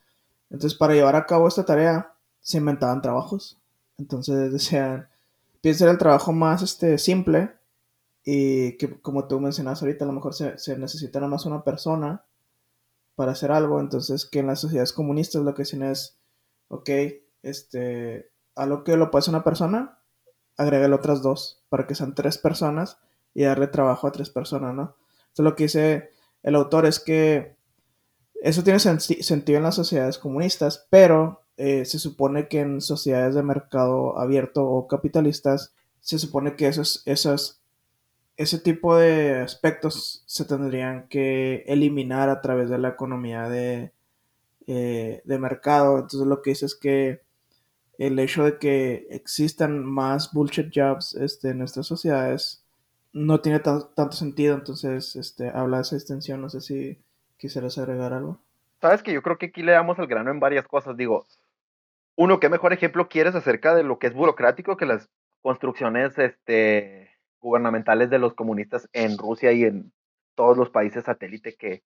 Entonces, 0.50 0.78
para 0.78 0.94
llevar 0.94 1.16
a 1.16 1.26
cabo 1.26 1.48
esta 1.48 1.64
tarea, 1.64 2.14
se 2.40 2.58
inventaban 2.58 3.02
trabajos. 3.02 3.58
Entonces 3.98 4.52
decían, 4.52 5.08
piensa 5.60 5.84
en 5.84 5.90
el 5.90 5.98
trabajo 5.98 6.32
más 6.32 6.62
este, 6.62 6.98
simple 6.98 7.52
y 8.24 8.76
que, 8.76 9.00
como 9.00 9.26
tú 9.26 9.40
mencionas 9.40 9.82
ahorita, 9.82 10.04
a 10.04 10.08
lo 10.08 10.14
mejor 10.14 10.34
se, 10.34 10.56
se 10.58 10.78
necesita 10.78 11.18
nada 11.18 11.30
más 11.30 11.44
una 11.46 11.64
persona 11.64 12.24
para 13.16 13.32
hacer 13.32 13.50
algo. 13.50 13.80
Entonces, 13.80 14.24
que 14.26 14.40
en 14.40 14.46
las 14.46 14.60
sociedades 14.60 14.92
comunistas 14.92 15.42
lo 15.42 15.54
que 15.54 15.62
dicen 15.62 15.82
es, 15.82 16.18
ok, 16.68 16.90
este, 17.42 18.30
a 18.54 18.66
lo 18.66 18.84
que 18.84 18.96
lo 18.96 19.10
puede 19.10 19.20
hacer 19.20 19.34
una 19.34 19.44
persona, 19.44 19.98
agrégale 20.56 20.94
otras 20.94 21.22
dos 21.22 21.62
para 21.68 21.86
que 21.86 21.94
sean 21.94 22.14
tres 22.14 22.38
personas 22.38 22.98
y 23.34 23.44
darle 23.44 23.66
trabajo 23.66 24.06
a 24.06 24.12
tres 24.12 24.30
personas, 24.30 24.74
¿no? 24.74 24.96
Entonces, 25.28 25.44
lo 25.44 25.56
que 25.56 25.64
dice 25.64 26.10
el 26.42 26.54
autor 26.54 26.86
es 26.86 27.00
que 27.00 27.56
eso 28.42 28.62
tiene 28.62 28.78
senti 28.78 29.22
sentido 29.22 29.56
en 29.56 29.64
las 29.64 29.74
sociedades 29.74 30.18
comunistas, 30.18 30.86
pero 30.90 31.40
eh, 31.56 31.86
se 31.86 31.98
supone 31.98 32.48
que 32.48 32.60
en 32.60 32.82
sociedades 32.82 33.34
de 33.34 33.42
mercado 33.42 34.18
abierto 34.18 34.64
o 34.64 34.86
capitalistas, 34.86 35.72
se 36.00 36.18
supone 36.18 36.54
que 36.54 36.68
esos, 36.68 37.02
esos, 37.06 37.62
ese 38.36 38.58
tipo 38.58 38.96
de 38.96 39.40
aspectos 39.40 40.22
se 40.26 40.44
tendrían 40.44 41.08
que 41.08 41.64
eliminar 41.66 42.28
a 42.28 42.42
través 42.42 42.68
de 42.68 42.76
la 42.76 42.90
economía 42.90 43.48
de, 43.48 43.93
eh, 44.66 45.22
de 45.24 45.38
mercado. 45.38 45.98
Entonces 45.98 46.26
lo 46.26 46.42
que 46.42 46.50
dice 46.50 46.66
es 46.66 46.74
que 46.74 47.20
el 47.98 48.18
hecho 48.18 48.44
de 48.44 48.58
que 48.58 49.06
existan 49.10 49.84
más 49.84 50.32
bullshit 50.32 50.70
jobs 50.74 51.14
este, 51.14 51.50
en 51.50 51.58
nuestras 51.58 51.86
sociedades 51.86 52.64
no 53.12 53.40
tiene 53.40 53.60
tanto 53.60 54.12
sentido. 54.12 54.54
Entonces, 54.54 55.16
este, 55.16 55.48
habla 55.48 55.78
de 55.78 55.82
esa 55.82 55.96
extensión. 55.96 56.42
No 56.42 56.50
sé 56.50 56.60
si 56.60 56.98
quisieras 57.36 57.78
agregar 57.78 58.12
algo. 58.12 58.40
Sabes 58.80 59.02
que 59.02 59.12
yo 59.12 59.22
creo 59.22 59.38
que 59.38 59.46
aquí 59.46 59.62
le 59.62 59.72
damos 59.72 59.98
al 59.98 60.08
grano 60.08 60.30
en 60.30 60.40
varias 60.40 60.66
cosas. 60.66 60.96
Digo, 60.96 61.26
uno, 62.16 62.40
¿qué 62.40 62.48
mejor 62.48 62.72
ejemplo 62.72 63.08
quieres 63.08 63.34
acerca 63.34 63.74
de 63.74 63.84
lo 63.84 63.98
que 63.98 64.08
es 64.08 64.14
burocrático 64.14 64.76
que 64.76 64.86
las 64.86 65.08
construcciones 65.40 66.18
este, 66.18 67.10
gubernamentales 67.40 68.10
de 68.10 68.18
los 68.18 68.34
comunistas 68.34 68.88
en 68.92 69.16
Rusia 69.16 69.52
y 69.52 69.64
en 69.64 69.92
todos 70.34 70.56
los 70.56 70.70
países 70.70 71.04
satélite 71.04 71.54
que, 71.54 71.82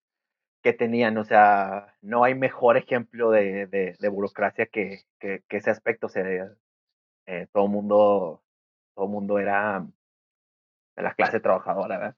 tenían? 0.73 1.17
O 1.19 1.25
sea, 1.25 1.95
no 2.03 2.25
hay 2.25 2.35
mejor 2.35 2.77
ejemplo 2.77 3.31
de, 3.31 3.97
burocracia 4.11 4.67
que, 4.67 5.05
ese 5.21 5.71
aspecto. 5.71 6.07
O 6.07 6.11
eh, 7.27 7.47
todo 7.53 7.69
mundo 7.69 8.43
todo 8.99 9.07
mundo 9.07 9.39
era 9.39 9.87
de 10.97 11.03
la 11.05 11.15
clase 11.15 11.39
trabajadora, 11.39 11.99
¿verdad? 11.99 12.17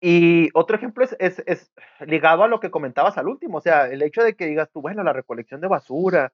Y 0.00 0.48
otro 0.54 0.76
ejemplo 0.76 1.04
es, 1.18 1.72
ligado 2.00 2.42
a 2.42 2.48
lo 2.48 2.58
que 2.58 2.70
comentabas 2.70 3.18
al 3.18 3.28
último, 3.28 3.58
o 3.58 3.60
sea, 3.60 3.86
el 3.86 4.00
hecho 4.00 4.22
de 4.22 4.34
que 4.34 4.46
digas 4.46 4.70
tú, 4.72 4.80
bueno, 4.80 5.02
la 5.02 5.12
recolección 5.12 5.60
de 5.60 5.68
basura. 5.68 6.32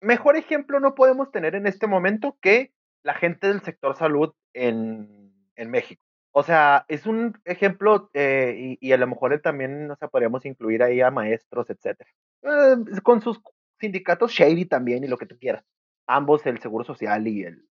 Mejor 0.00 0.36
ejemplo 0.36 0.78
no 0.78 0.94
podemos 0.94 1.32
tener 1.32 1.56
en 1.56 1.66
este 1.66 1.88
momento 1.88 2.38
que 2.40 2.72
la 3.02 3.14
gente 3.14 3.48
del 3.48 3.62
sector 3.62 3.96
salud 3.96 4.32
en 4.52 5.32
México. 5.56 6.03
O 6.36 6.42
sea, 6.42 6.84
es 6.88 7.06
un 7.06 7.40
ejemplo 7.44 8.10
eh, 8.12 8.76
y, 8.80 8.88
y, 8.88 8.92
a 8.92 8.96
lo 8.96 9.06
mejor 9.06 9.40
también, 9.40 9.88
o 9.88 9.96
sea, 9.96 10.08
podríamos 10.08 10.44
incluir 10.44 10.82
ahí 10.82 11.00
a 11.00 11.12
maestros, 11.12 11.70
etcétera. 11.70 12.10
Eh, 12.42 13.00
con 13.04 13.22
sus 13.22 13.40
sindicatos 13.78 14.32
shady 14.32 14.64
también 14.64 15.04
y 15.04 15.06
lo 15.06 15.16
que 15.16 15.26
tú 15.26 15.38
quieras. 15.38 15.64
Ambos, 16.08 16.44
el 16.46 16.60
Seguro 16.60 16.84
Social 16.84 17.28
y, 17.28 17.44
el, 17.44 17.68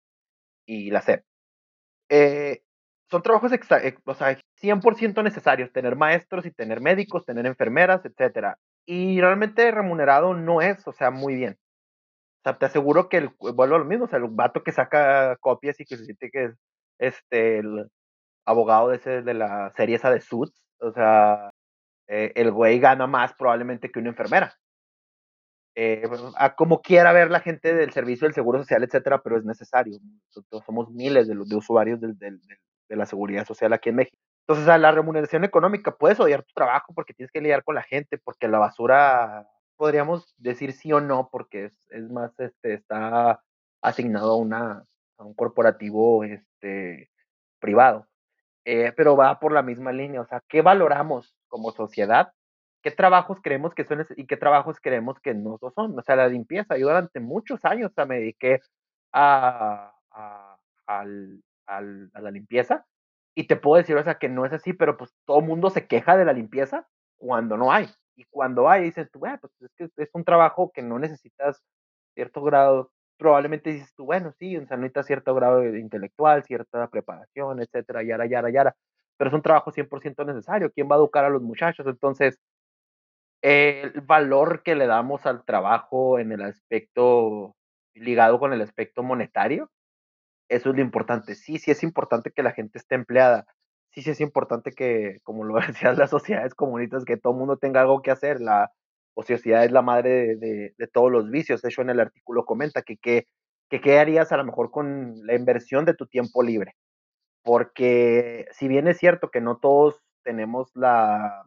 y 0.66 0.90
la 0.90 1.02
SEP. 1.02 1.22
Eh, 2.08 2.62
son 3.10 3.22
trabajos 3.22 3.52
eh, 3.52 3.96
o 4.04 4.14
sea, 4.14 4.38
100% 4.62 5.22
necesarios, 5.22 5.70
tener 5.72 5.94
maestros 5.94 6.46
y 6.46 6.50
tener 6.50 6.80
médicos, 6.80 7.26
tener 7.26 7.44
enfermeras, 7.44 8.06
etcétera. 8.06 8.58
Y 8.86 9.20
realmente 9.20 9.70
remunerado 9.70 10.32
no 10.32 10.62
es, 10.62 10.86
o 10.88 10.92
sea, 10.92 11.10
muy 11.10 11.34
bien. 11.34 11.58
O 12.40 12.42
sea, 12.44 12.58
te 12.58 12.66
aseguro 12.66 13.10
que 13.10 13.18
el, 13.18 13.30
vuelvo 13.38 13.75
a 13.75 13.78
lo 13.78 13.84
mismo, 13.84 14.06
o 14.06 14.08
sea, 14.08 14.18
el 14.18 14.28
vato 14.30 14.62
que 14.62 14.72
saca 14.72 15.36
copias 15.40 15.78
y 15.80 15.84
que 15.84 15.96
se 15.98 16.04
siente 16.06 16.30
que 16.30 16.44
es 16.46 16.54
este, 16.98 17.58
el 17.58 17.90
abogado 18.47 18.88
de, 18.88 18.97
ese, 18.97 19.23
de 19.23 19.35
la 19.35 19.73
serie 19.76 19.97
esa 19.97 20.11
de 20.11 20.21
Suits, 20.21 20.65
o 20.79 20.93
sea, 20.93 21.50
eh, 22.09 22.33
el 22.37 22.53
güey 22.53 22.79
gana 22.79 23.07
más 23.07 23.35
probablemente 23.35 23.91
que 23.91 23.99
una 23.99 24.11
enfermera. 24.11 24.55
Eh, 25.75 26.09
a 26.37 26.55
como 26.55 26.81
quiera 26.81 27.12
ver 27.12 27.31
la 27.31 27.41
gente 27.41 27.75
del 27.75 27.93
servicio 27.93 28.26
del 28.26 28.35
seguro 28.35 28.61
social, 28.61 28.83
etcétera, 28.83 29.21
pero 29.23 29.37
es 29.37 29.45
necesario. 29.45 29.99
Nosotros 30.29 30.65
somos 30.65 30.91
miles 30.91 31.29
de, 31.29 31.35
de 31.35 31.57
usuarios 31.57 32.00
de 32.00 32.97
la 32.97 33.05
seguridad 33.05 33.45
social 33.45 33.75
aquí 33.75 33.91
en 33.91 33.97
México. 33.97 34.17
Entonces, 34.49 34.69
a 34.69 34.79
la 34.79 34.93
remuneración 34.93 35.43
económica, 35.43 35.97
puedes 35.97 36.21
odiar 36.21 36.45
tu 36.45 36.53
trabajo 36.55 36.95
porque 36.95 37.12
tienes 37.12 37.33
que 37.33 37.41
lidiar 37.41 37.65
con 37.65 37.75
la 37.75 37.83
gente, 37.83 38.17
porque 38.17 38.47
la 38.47 38.61
basura, 38.61 39.49
podríamos 39.76 40.35
decir 40.38 40.73
sí 40.73 40.93
o 40.93 41.00
no, 41.00 41.29
porque 41.33 41.65
es, 41.67 41.73
es 41.91 42.09
más, 42.11 42.38
este, 42.38 42.75
está 42.75 43.43
asignado 43.83 44.33
a, 44.33 44.37
una, 44.37 44.85
a 45.19 45.25
un 45.25 45.35
corporativo 45.35 46.23
este, 46.23 47.11
privado. 47.59 48.07
Eh, 48.68 48.92
pero 48.96 49.16
va 49.16 49.38
por 49.38 49.52
la 49.52 49.62
misma 49.62 49.92
línea, 49.92 50.20
o 50.20 50.26
sea, 50.26 50.42
¿qué 50.49 50.61
valoramos 50.61 51.37
como 51.46 51.70
sociedad? 51.70 52.32
¿Qué 52.82 52.90
trabajos 52.90 53.38
creemos 53.40 53.75
que 53.75 53.85
son 53.85 54.04
y 54.16 54.26
qué 54.26 54.37
trabajos 54.37 54.80
creemos 54.80 55.20
que 55.20 55.35
no 55.35 55.56
son? 55.73 55.96
O 55.96 56.02
sea, 56.02 56.16
la 56.16 56.26
limpieza. 56.26 56.76
Yo 56.76 56.88
durante 56.88 57.20
muchos 57.20 57.64
años 57.64 57.92
o 57.92 57.94
sea, 57.94 58.06
me 58.06 58.18
dediqué 58.18 58.61
a, 59.12 59.92
la 61.68 62.30
limpieza. 62.32 62.85
Y 63.37 63.46
te 63.46 63.56
puedo 63.56 63.80
decir, 63.80 63.96
o 63.96 64.02
sea, 64.02 64.18
que 64.18 64.28
no 64.28 64.44
es 64.46 64.52
así, 64.52 64.73
pero 64.73 64.96
pues 64.96 65.14
todo 65.26 65.40
mundo 65.42 65.70
se 65.70 65.87
queja 65.87 66.16
de 66.16 66.25
la 66.25 66.32
limpieza 66.32 66.88
cuando 67.18 67.56
no 67.56 67.73
hay. 67.73 67.88
Y 68.16 68.25
cuando 68.25 68.68
hay, 68.68 68.85
dices 68.85 69.11
tú, 69.12 69.20
bueno, 69.20 69.38
pues 69.40 69.52
es 69.78 69.92
es 69.96 70.11
un 70.12 70.25
trabajo 70.25 70.73
que 70.73 70.82
no 70.82 70.99
necesitas 70.99 71.62
cierto 72.14 72.42
grado. 72.42 72.90
Probablemente 73.18 73.70
dices 73.73 73.94
tú, 73.94 74.04
bueno, 74.04 74.32
sí, 74.38 74.56
o 74.56 74.66
sea, 74.66 74.78
cierto 75.02 75.35
grado 75.35 75.61
de 75.61 75.78
intelectual, 75.80 76.44
cierta 76.44 76.88
preparación, 76.88 77.61
etcétera, 77.62 78.02
yara, 78.02 78.26
yara, 78.26 78.50
yara. 78.50 78.76
Pero 79.16 79.28
es 79.28 79.35
un 79.35 79.42
trabajo 79.42 79.73
100% 79.73 80.25
necesario. 80.26 80.70
¿Quién 80.73 80.88
va 80.90 80.96
a 80.96 80.99
educar 80.99 81.25
a 81.25 81.30
los 81.30 81.42
muchachos? 81.42 81.87
Entonces, 81.87 82.38
el 83.42 84.00
valor 84.02 84.62
que 84.62 84.75
le 84.75 84.87
damos 84.87 85.26
al 85.26 85.44
trabajo 85.44 86.18
en 86.18 86.32
el 86.32 86.42
aspecto 86.42 87.54
ligado 87.94 88.38
con 88.38 88.52
el 88.52 88.61
aspecto 88.62 89.02
monetario 89.02 89.70
eso 90.49 90.70
es 90.70 90.76
lo 90.76 90.82
importante. 90.82 91.35
Sí, 91.35 91.58
sí 91.58 91.70
es 91.70 91.82
importante 91.82 92.30
que 92.30 92.42
la 92.42 92.52
gente 92.52 92.78
esté 92.78 92.94
empleada. 92.94 93.46
Sí, 93.90 94.02
sí 94.02 94.11
es 94.11 94.20
importante 94.20 94.73
que, 94.73 95.20
como 95.23 95.44
lo 95.44 95.54
decías, 95.66 95.99
las 95.99 96.11
sociedades 96.11 96.54
comunistas, 96.54 97.04
que 97.04 97.16
todo 97.16 97.32
el 97.32 97.38
mundo 97.38 97.56
tenga 97.56 97.80
algo 97.80 98.02
que 98.02 98.11
hacer. 98.11 98.40
La 98.40 98.73
ociosidad 99.16 99.64
es 99.64 99.73
la 99.73 99.82
madre 99.82 100.37
de, 100.37 100.75
de, 100.76 100.87
todos 100.88 101.11
los 101.11 101.30
vicios. 101.30 101.62
De 101.62 101.68
hecho, 101.68 101.82
en 101.82 101.90
el 101.90 102.00
artículo 102.00 102.44
comenta 102.44 102.82
que, 102.82 102.96
que, 102.96 103.26
que 103.68 103.80
qué 103.80 103.99
harías 103.99 104.32
a 104.32 104.37
lo 104.37 104.44
mejor 104.44 104.70
con 104.70 105.26
la 105.26 105.35
inversión 105.35 105.85
de 105.85 105.94
tu 105.94 106.06
tiempo 106.06 106.42
libre. 106.42 106.75
Porque 107.42 108.46
si 108.52 108.68
bien 108.68 108.88
es 108.88 108.99
cierto 108.99 109.30
que 109.30 109.40
no 109.40 109.58
todos 109.58 110.02
tenemos 110.25 110.70
la 110.75 111.44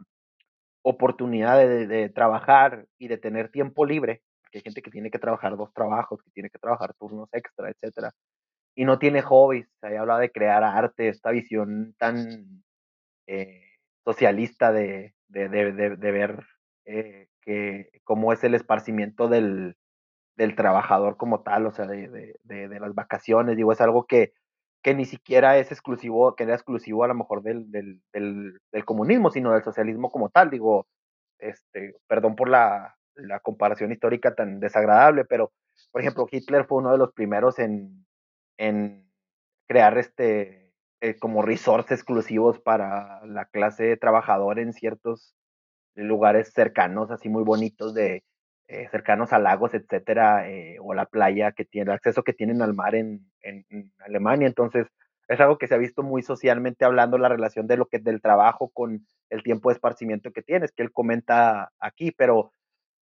oportunidad 0.82 1.58
de, 1.60 1.88
de 1.88 2.10
trabajar 2.10 2.88
y 2.98 3.08
de 3.10 3.18
tener 3.18 3.52
tiempo 3.52 3.86
libre, 3.86 4.22
porque 4.42 4.60
hay 4.60 4.64
gente 4.64 4.82
que 4.82 4.92
tiene 4.92 5.12
que 5.12 5.20
trabajar 5.20 5.58
dos 5.58 5.74
trabajos, 5.74 6.24
que 6.24 6.32
tiene 6.32 6.50
que 6.50 6.60
trabajar 6.60 6.94
turnos 6.96 7.30
extra, 7.34 7.70
etcétera 7.70 8.14
y 8.80 8.86
no 8.86 8.98
tiene 8.98 9.22
hobbies. 9.22 9.68
Ahí 9.82 9.96
habla 9.98 10.18
de 10.20 10.32
crear 10.32 10.64
arte, 10.64 11.10
esta 11.10 11.32
visión 11.32 11.96
tan 11.98 12.64
eh, 13.28 13.62
socialista 14.06 14.72
de, 14.72 15.16
de, 15.28 15.50
de, 15.50 15.98
de 15.98 16.12
ver 16.12 16.46
eh, 16.86 17.28
que 17.42 17.90
cómo 18.04 18.34
es 18.34 18.44
el 18.44 18.56
esparcimiento 18.56 19.28
del, 19.28 19.76
del 20.36 20.56
trabajador 20.56 21.18
como 21.18 21.42
tal, 21.42 21.66
o 21.68 21.72
sea, 21.72 21.86
de, 21.86 22.40
las 22.46 22.96
vacaciones. 22.96 23.58
Digo, 23.58 23.72
es 23.72 23.82
algo 23.82 24.06
que, 24.06 24.34
que 24.82 24.96
ni 24.96 25.06
siquiera 25.06 25.58
es 25.58 25.72
exclusivo, 25.72 26.36
que 26.36 26.44
era 26.44 26.56
exclusivo 26.56 27.04
a 27.04 27.08
lo 27.08 27.16
mejor 27.16 27.44
del, 27.44 27.70
del, 27.72 28.02
del, 28.14 28.60
del 28.72 28.86
comunismo, 28.86 29.32
sino 29.32 29.52
del 29.52 29.64
socialismo 29.64 30.10
como 30.10 30.30
tal. 30.30 30.50
Digo, 30.50 30.88
este, 31.40 31.96
perdón 32.08 32.36
por 32.36 32.50
la, 32.50 32.96
la 33.16 33.40
comparación 33.40 33.92
histórica 33.92 34.36
tan 34.36 34.60
desagradable, 34.60 35.26
pero, 35.26 35.52
por 35.92 36.02
ejemplo, 36.02 36.28
Hitler 36.30 36.66
fue 36.66 36.80
uno 36.80 36.92
de 36.92 36.98
los 36.98 37.14
primeros 37.14 37.60
en, 37.60 38.06
en 38.58 39.10
crear 39.68 39.98
este 39.98 40.74
eh, 41.02 41.18
como 41.18 41.42
resorts 41.42 41.92
exclusivos 41.92 42.60
para 42.60 43.26
la 43.26 43.46
clase 43.46 43.96
trabajadora 43.96 44.62
en 44.62 44.74
ciertos 44.74 45.34
lugares 46.04 46.52
cercanos, 46.54 47.12
así 47.12 47.30
muy 47.30 47.44
bonitos 47.44 47.94
de 47.94 48.24
eh, 48.68 48.88
cercanos 48.92 49.34
a 49.34 49.40
lagos, 49.40 49.74
etcétera, 49.74 50.48
eh, 50.48 50.78
o 50.80 50.94
la 50.94 51.06
playa 51.06 51.52
que 51.54 51.66
tiene, 51.66 51.90
el 51.90 51.96
acceso 51.96 52.24
que 52.24 52.34
tienen 52.34 52.62
al 52.62 52.76
mar 52.76 52.94
en, 52.94 53.26
en, 53.42 53.66
en, 53.70 53.92
Alemania. 54.00 54.48
Entonces, 54.48 54.88
es 55.28 55.40
algo 55.40 55.58
que 55.58 55.68
se 55.68 55.76
ha 55.76 55.78
visto 55.78 56.04
muy 56.04 56.22
socialmente 56.22 56.86
hablando 56.86 57.18
la 57.18 57.30
relación 57.30 57.66
de 57.66 57.78
lo 57.78 57.88
que 57.88 57.98
del 57.98 58.22
trabajo 58.22 58.70
con 58.70 59.08
el 59.30 59.44
tiempo 59.44 59.70
de 59.70 59.74
esparcimiento 59.74 60.32
que 60.32 60.44
tienes, 60.44 60.72
que 60.72 60.84
él 60.84 60.92
comenta 60.92 61.72
aquí, 61.80 62.12
pero 62.12 62.52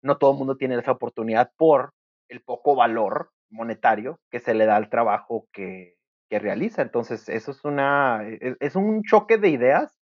no 0.01 0.17
todo 0.17 0.33
el 0.33 0.37
mundo 0.37 0.57
tiene 0.57 0.75
esa 0.77 0.91
oportunidad 0.91 1.51
por 1.57 1.93
el 2.27 2.41
poco 2.41 2.75
valor 2.75 3.29
monetario 3.49 4.19
que 4.31 4.41
se 4.41 4.53
le 4.53 4.65
da 4.65 4.75
al 4.75 4.89
trabajo 4.89 5.47
que, 5.53 5.95
que 6.29 6.39
realiza. 6.39 6.81
Entonces, 6.81 7.29
eso 7.29 7.51
es 7.51 7.63
una, 7.63 8.27
es, 8.27 8.57
es, 8.59 8.75
un 8.75 9.03
choque 9.03 9.37
de 9.37 9.49
ideas 9.49 9.95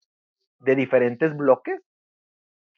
de 0.61 0.76
diferentes 0.76 1.37
bloques 1.37 1.80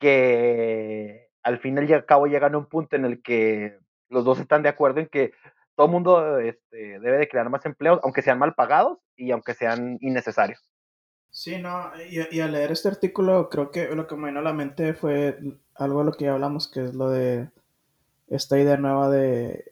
que 0.01 1.29
al 1.45 1.61
final 1.61 1.89
y 1.89 1.93
al 1.93 2.07
cabo 2.07 2.27
llegan 2.27 2.55
a 2.55 2.59
un 2.59 2.67
punto 2.67 2.97
en 2.97 3.05
el 3.05 3.23
que 3.23 3.79
los 4.09 4.25
dos 4.25 4.41
están 4.41 4.65
de 4.65 4.69
acuerdo 4.69 4.99
en 4.99 5.07
que 5.07 5.33
todo 5.77 5.87
el 5.87 5.93
mundo 5.93 6.39
este, 6.41 6.99
debe 6.99 7.19
de 7.19 7.29
crear 7.29 7.49
más 7.49 7.65
empleos, 7.65 8.01
aunque 8.03 8.23
sean 8.23 8.39
mal 8.39 8.55
pagados 8.55 8.99
y 9.17 9.31
aunque 9.31 9.55
sean 9.55 9.99
innecesarios. 10.01 10.61
Sí, 11.31 11.59
no, 11.59 11.93
y, 12.11 12.41
al 12.41 12.53
leer 12.53 12.73
este 12.73 12.89
artículo 12.89 13.49
creo 13.49 13.71
que 13.71 13.95
lo 13.95 14.09
que 14.09 14.17
me 14.17 14.29
vino 14.29 14.41
a 14.41 14.43
la 14.43 14.53
mente 14.53 14.95
fue 14.95 15.39
algo 15.77 16.01
de 16.01 16.05
lo 16.07 16.13
que 16.13 16.25
ya 16.25 16.33
hablamos, 16.33 16.69
que 16.69 16.87
es 16.87 16.95
lo 16.95 17.09
de 17.09 17.49
esta 18.27 18.59
idea 18.59 18.77
nueva 18.77 19.09
de 19.11 19.65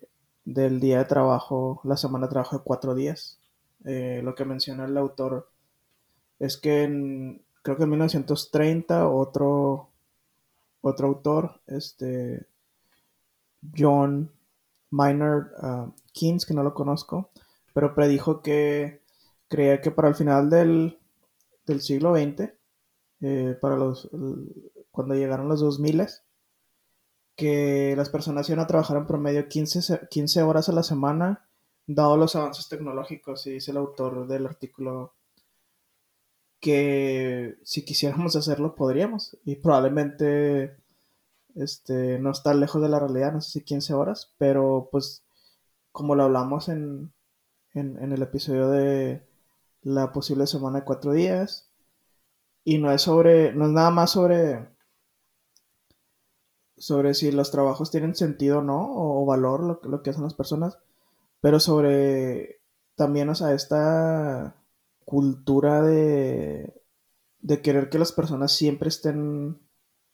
del 0.45 0.79
día 0.79 0.99
de 0.99 1.05
trabajo, 1.05 1.79
la 1.83 1.97
semana 1.97 2.25
de 2.25 2.31
trabajo 2.31 2.57
de 2.57 2.63
cuatro 2.63 2.95
días. 2.95 3.39
Eh, 3.85 4.21
lo 4.23 4.35
que 4.35 4.45
menciona 4.45 4.85
el 4.85 4.97
autor 4.97 5.49
es 6.39 6.57
que 6.57 6.83
en, 6.83 7.43
creo 7.61 7.77
que 7.77 7.83
en 7.83 7.89
1930 7.89 9.07
otro, 9.09 9.88
otro 10.81 11.07
autor, 11.07 11.61
este, 11.67 12.47
John 13.77 14.31
Maynard 14.89 15.51
uh, 15.61 15.93
Keynes, 16.13 16.45
que 16.45 16.53
no 16.53 16.63
lo 16.63 16.73
conozco, 16.73 17.31
pero 17.73 17.93
predijo 17.93 18.41
que 18.41 19.01
creía 19.47 19.81
que 19.81 19.91
para 19.91 20.07
el 20.07 20.15
final 20.15 20.49
del, 20.49 20.99
del 21.65 21.81
siglo 21.81 22.15
XX, 22.15 22.53
eh, 23.21 23.57
para 23.59 23.75
los, 23.75 24.09
cuando 24.91 25.15
llegaron 25.15 25.49
los 25.49 25.59
2000, 25.59 26.07
que 27.35 27.93
las 27.95 28.09
personas 28.09 28.47
iban 28.49 28.59
a 28.59 28.67
trabajar 28.67 28.97
en 28.97 29.07
promedio 29.07 29.47
15, 29.47 30.07
15 30.09 30.43
horas 30.43 30.69
a 30.69 30.73
la 30.73 30.83
semana, 30.83 31.47
dado 31.87 32.17
los 32.17 32.35
avances 32.35 32.67
tecnológicos, 32.67 33.45
y 33.47 33.51
dice 33.51 33.71
el 33.71 33.77
autor 33.77 34.27
del 34.27 34.45
artículo 34.45 35.15
que 36.59 37.57
si 37.63 37.85
quisiéramos 37.85 38.35
hacerlo 38.35 38.75
podríamos. 38.75 39.37
Y 39.45 39.57
probablemente 39.57 40.77
este 41.55 42.19
no 42.19 42.31
está 42.31 42.53
lejos 42.53 42.81
de 42.81 42.89
la 42.89 42.99
realidad, 42.99 43.33
no 43.33 43.41
sé 43.41 43.51
si 43.51 43.63
15 43.63 43.93
horas, 43.93 44.33
pero 44.37 44.89
pues 44.91 45.23
como 45.91 46.15
lo 46.15 46.23
hablamos 46.23 46.69
en, 46.69 47.13
en, 47.73 48.11
el 48.11 48.21
episodio 48.21 48.69
de 48.69 49.27
la 49.81 50.11
posible 50.11 50.47
semana 50.47 50.79
de 50.79 50.85
cuatro 50.85 51.13
días 51.13 51.69
y 52.63 52.77
no 52.77 52.91
es 52.91 53.01
sobre, 53.01 53.53
no 53.53 53.65
es 53.65 53.71
nada 53.71 53.91
más 53.91 54.11
sobre 54.11 54.69
sobre 56.77 57.13
si 57.13 57.31
los 57.31 57.51
trabajos 57.51 57.91
tienen 57.91 58.15
sentido 58.15 58.59
o 58.59 58.61
no, 58.61 58.87
o, 58.95 59.25
valor 59.25 59.61
lo, 59.63 59.81
lo, 59.83 60.01
que 60.01 60.11
hacen 60.11 60.23
las 60.23 60.33
personas, 60.33 60.79
pero 61.41 61.59
sobre 61.59 62.61
también, 62.95 63.29
o 63.29 63.35
sea, 63.35 63.53
esta 63.53 64.55
cultura 65.09 65.81
de, 65.81 66.71
de 67.39 67.61
querer 67.63 67.89
que 67.89 67.97
las 67.97 68.11
personas 68.11 68.51
siempre 68.51 68.89
estén 68.89 69.59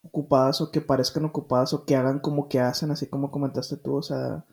ocupadas 0.01 0.61
o 0.61 0.71
que 0.71 0.79
parezcan 0.79 1.25
ocupadas 1.25 1.73
o 1.73 1.83
que 1.85 1.97
hagan 1.97 2.19
como 2.19 2.47
que 2.47 2.61
hacen, 2.61 2.91
así 2.91 3.09
como 3.09 3.29
comentaste 3.29 3.75
tú, 3.75 3.95
o 3.95 4.01
sea, 4.01 4.45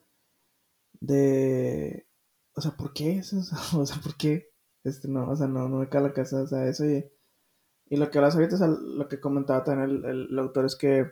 de, 1.01 2.09
o 2.57 2.61
sea, 2.61 2.73
¿por 2.73 2.93
qué 2.93 3.19
eso? 3.19 3.37
O 3.79 3.87
sea, 3.87 4.03
¿por 4.03 4.17
qué? 4.17 4.49
Este, 4.83 5.07
no, 5.07 5.31
o 5.31 5.37
sea, 5.37 5.47
no, 5.47 5.69
no 5.69 5.77
me 5.77 5.89
cae 5.89 6.03
la 6.03 6.13
casa, 6.13 6.43
o 6.43 6.47
sea, 6.49 6.67
eso 6.67 6.87
y, 6.87 7.09
y 7.89 7.97
lo 7.97 8.11
que 8.11 8.19
hablas 8.19 8.35
ahorita, 8.35 8.57
lo 8.67 9.07
que 9.07 9.21
comentaba 9.21 9.63
también 9.63 9.91
el, 10.05 10.29
el 10.29 10.39
autor 10.41 10.65
es 10.65 10.75
que 10.75 11.07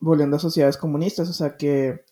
volviendo 0.00 0.36
a 0.36 0.40
sociedades 0.40 0.76
comunistas, 0.76 1.30
o 1.30 1.32
sea 1.32 1.56
que 1.56 2.04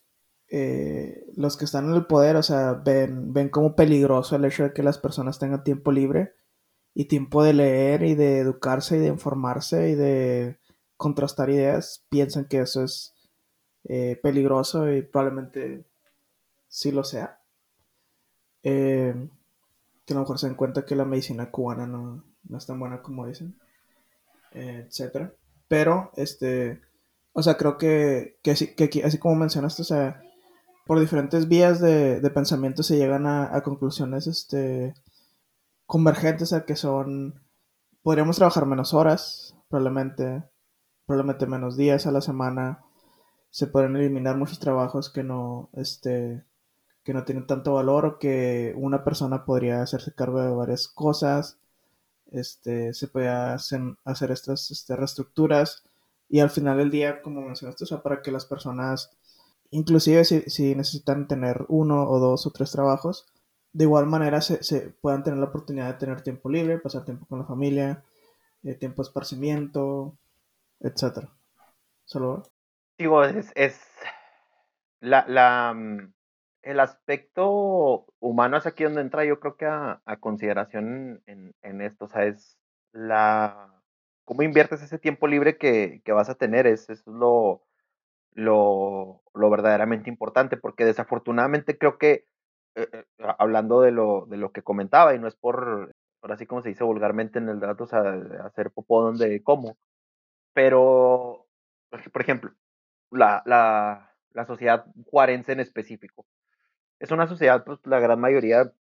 eh, 0.49 1.25
los 1.35 1.57
que 1.57 1.65
están 1.65 1.89
en 1.89 1.95
el 1.95 2.05
poder, 2.05 2.37
o 2.37 2.43
sea, 2.43 2.75
ven, 2.75 3.33
ven 3.33 3.49
como 3.49 3.75
peligroso 3.75 4.37
el 4.37 4.45
hecho 4.45 4.63
de 4.63 4.73
que 4.73 4.83
las 4.83 4.99
personas 4.99 5.37
tengan 5.37 5.65
tiempo 5.65 5.91
libre 5.91 6.33
y 6.95 7.05
tiempo 7.05 7.43
de 7.43 7.53
leer 7.53 8.03
y 8.03 8.15
de 8.15 8.39
educarse 8.39 8.95
y 8.95 8.99
de 8.99 9.07
informarse 9.07 9.89
y 9.89 9.95
de 9.95 10.57
contrastar 10.97 11.49
ideas, 11.49 12.05
piensan 12.09 12.45
que 12.45 12.61
eso 12.61 12.83
es 12.83 13.13
eh, 13.83 14.17
peligroso 14.23 14.89
y 14.91 15.01
probablemente 15.01 15.85
sí 16.67 16.91
lo 16.91 17.03
sea. 17.03 17.41
Eh, 18.63 19.13
que 20.05 20.13
a 20.13 20.15
lo 20.15 20.21
mejor 20.21 20.39
se 20.39 20.47
den 20.47 20.55
cuenta 20.55 20.85
que 20.85 20.95
la 20.95 21.05
medicina 21.05 21.51
cubana 21.51 21.85
no, 21.85 22.23
no 22.43 22.57
es 22.57 22.65
tan 22.65 22.79
buena 22.79 23.01
como 23.01 23.27
dicen, 23.27 23.59
etcétera. 24.53 25.33
Pero, 25.67 26.11
este, 26.15 26.81
o 27.33 27.43
sea, 27.43 27.57
creo 27.57 27.77
que, 27.77 28.37
que, 28.41 28.55
que, 28.75 29.03
así 29.03 29.17
como 29.17 29.35
mencionaste, 29.35 29.81
o 29.81 29.85
sea, 29.85 30.21
por 30.85 30.99
diferentes 30.99 31.49
vías 31.49 31.81
de, 31.81 32.21
de 32.21 32.29
pensamiento 32.29 32.83
se 32.83 32.97
llegan 32.97 33.25
a, 33.25 33.53
a, 33.53 33.61
conclusiones 33.63 34.27
este, 34.27 34.93
convergentes 35.85 36.53
a 36.53 36.65
que 36.65 36.75
son, 36.75 37.41
podríamos 38.03 38.37
trabajar 38.37 38.65
menos 38.65 38.93
horas, 38.93 39.55
probablemente, 39.69 40.43
probablemente 41.05 41.47
menos 41.47 41.77
días 41.77 42.07
a 42.07 42.11
la 42.11 42.21
semana, 42.21 42.83
se 43.49 43.67
pueden 43.67 43.95
eliminar 43.95 44.37
muchos 44.37 44.59
trabajos 44.59 45.09
que 45.09 45.23
no, 45.23 45.69
este, 45.73 46.43
que 47.03 47.13
no 47.13 47.23
tienen 47.23 47.47
tanto 47.47 47.73
valor 47.73 48.05
o 48.05 48.19
que 48.19 48.73
una 48.77 49.03
persona 49.03 49.45
podría 49.45 49.81
hacerse 49.81 50.13
cargo 50.13 50.41
de 50.41 50.53
varias 50.53 50.87
cosas, 50.87 51.59
este, 52.31 52.93
se 52.93 53.07
puede 53.07 53.29
hacer, 53.29 53.81
hacer 54.03 54.31
estas 54.31 54.71
este, 54.71 54.95
reestructuras. 54.95 55.83
Y 56.27 56.39
al 56.39 56.49
final 56.49 56.77
del 56.77 56.91
día, 56.91 57.21
como 57.21 57.41
mencionaste, 57.41 57.83
o 57.83 57.87
sea, 57.87 58.01
para 58.01 58.21
que 58.21 58.31
las 58.31 58.45
personas, 58.45 59.11
inclusive 59.69 60.25
si, 60.25 60.41
si 60.49 60.75
necesitan 60.75 61.27
tener 61.27 61.65
uno 61.69 62.09
o 62.09 62.19
dos 62.19 62.47
o 62.47 62.51
tres 62.51 62.71
trabajos, 62.71 63.27
de 63.75 63.83
igual 63.83 64.05
manera 64.05 64.39
se, 64.39 64.63
se, 64.63 64.89
puedan 65.01 65.21
tener 65.21 65.37
la 65.37 65.47
oportunidad 65.47 65.87
de 65.87 65.99
tener 65.99 66.21
tiempo 66.21 66.49
libre, 66.49 66.79
pasar 66.79 67.03
tiempo 67.03 67.25
con 67.25 67.39
la 67.39 67.45
familia, 67.45 68.05
eh, 68.63 68.73
tiempo 68.73 69.03
de 69.03 69.07
esparcimiento, 69.07 70.17
etcétera. 70.79 71.27
Solo. 72.05 72.43
Digo, 72.97 73.21
es, 73.25 73.51
es 73.55 73.85
la, 75.01 75.25
la, 75.27 75.73
mm, 75.75 76.13
el 76.61 76.79
aspecto 76.79 78.05
humano 78.21 78.55
es 78.55 78.65
aquí 78.65 78.85
donde 78.85 79.01
entra, 79.01 79.25
yo 79.25 79.41
creo 79.41 79.57
que 79.57 79.65
a, 79.65 80.01
a 80.05 80.17
consideración 80.21 81.21
en, 81.25 81.53
en, 81.61 81.81
esto, 81.81 82.05
o 82.05 82.07
sea, 82.07 82.23
es 82.23 82.57
la 82.93 83.73
cómo 84.23 84.41
inviertes 84.41 84.81
ese 84.83 84.99
tiempo 84.99 85.27
libre 85.27 85.57
que, 85.57 86.01
que 86.05 86.13
vas 86.13 86.29
a 86.29 86.35
tener, 86.35 86.65
es, 86.65 86.89
es 86.89 87.05
lo, 87.07 87.61
lo, 88.31 89.21
lo, 89.33 89.49
verdaderamente 89.49 90.09
importante, 90.09 90.55
porque 90.55 90.85
desafortunadamente 90.85 91.77
creo 91.77 91.97
que, 91.97 92.25
eh, 92.75 92.89
eh, 92.91 93.05
hablando 93.37 93.81
de 93.81 93.91
lo, 93.91 94.25
de 94.27 94.37
lo 94.37 94.51
que 94.51 94.63
comentaba, 94.63 95.15
y 95.15 95.19
no 95.19 95.27
es 95.27 95.35
por, 95.35 95.95
por 96.19 96.31
así 96.31 96.45
como 96.45 96.61
se 96.61 96.69
dice 96.69 96.83
vulgarmente 96.83 97.39
en 97.39 97.49
el 97.49 97.59
dato, 97.59 97.85
o 97.85 97.87
sea, 97.87 98.01
hacer 98.43 98.71
popó 98.71 99.03
donde 99.03 99.43
como, 99.43 99.77
pero, 100.53 101.47
por 102.11 102.21
ejemplo, 102.21 102.51
la, 103.11 103.43
la, 103.45 104.15
la 104.31 104.45
sociedad 104.45 104.85
juarense 105.05 105.53
en 105.53 105.59
específico, 105.61 106.25
es 106.99 107.11
una 107.11 107.27
sociedad, 107.27 107.63
pues 107.65 107.79
la 107.85 107.99
gran 107.99 108.19
mayoría 108.19 108.71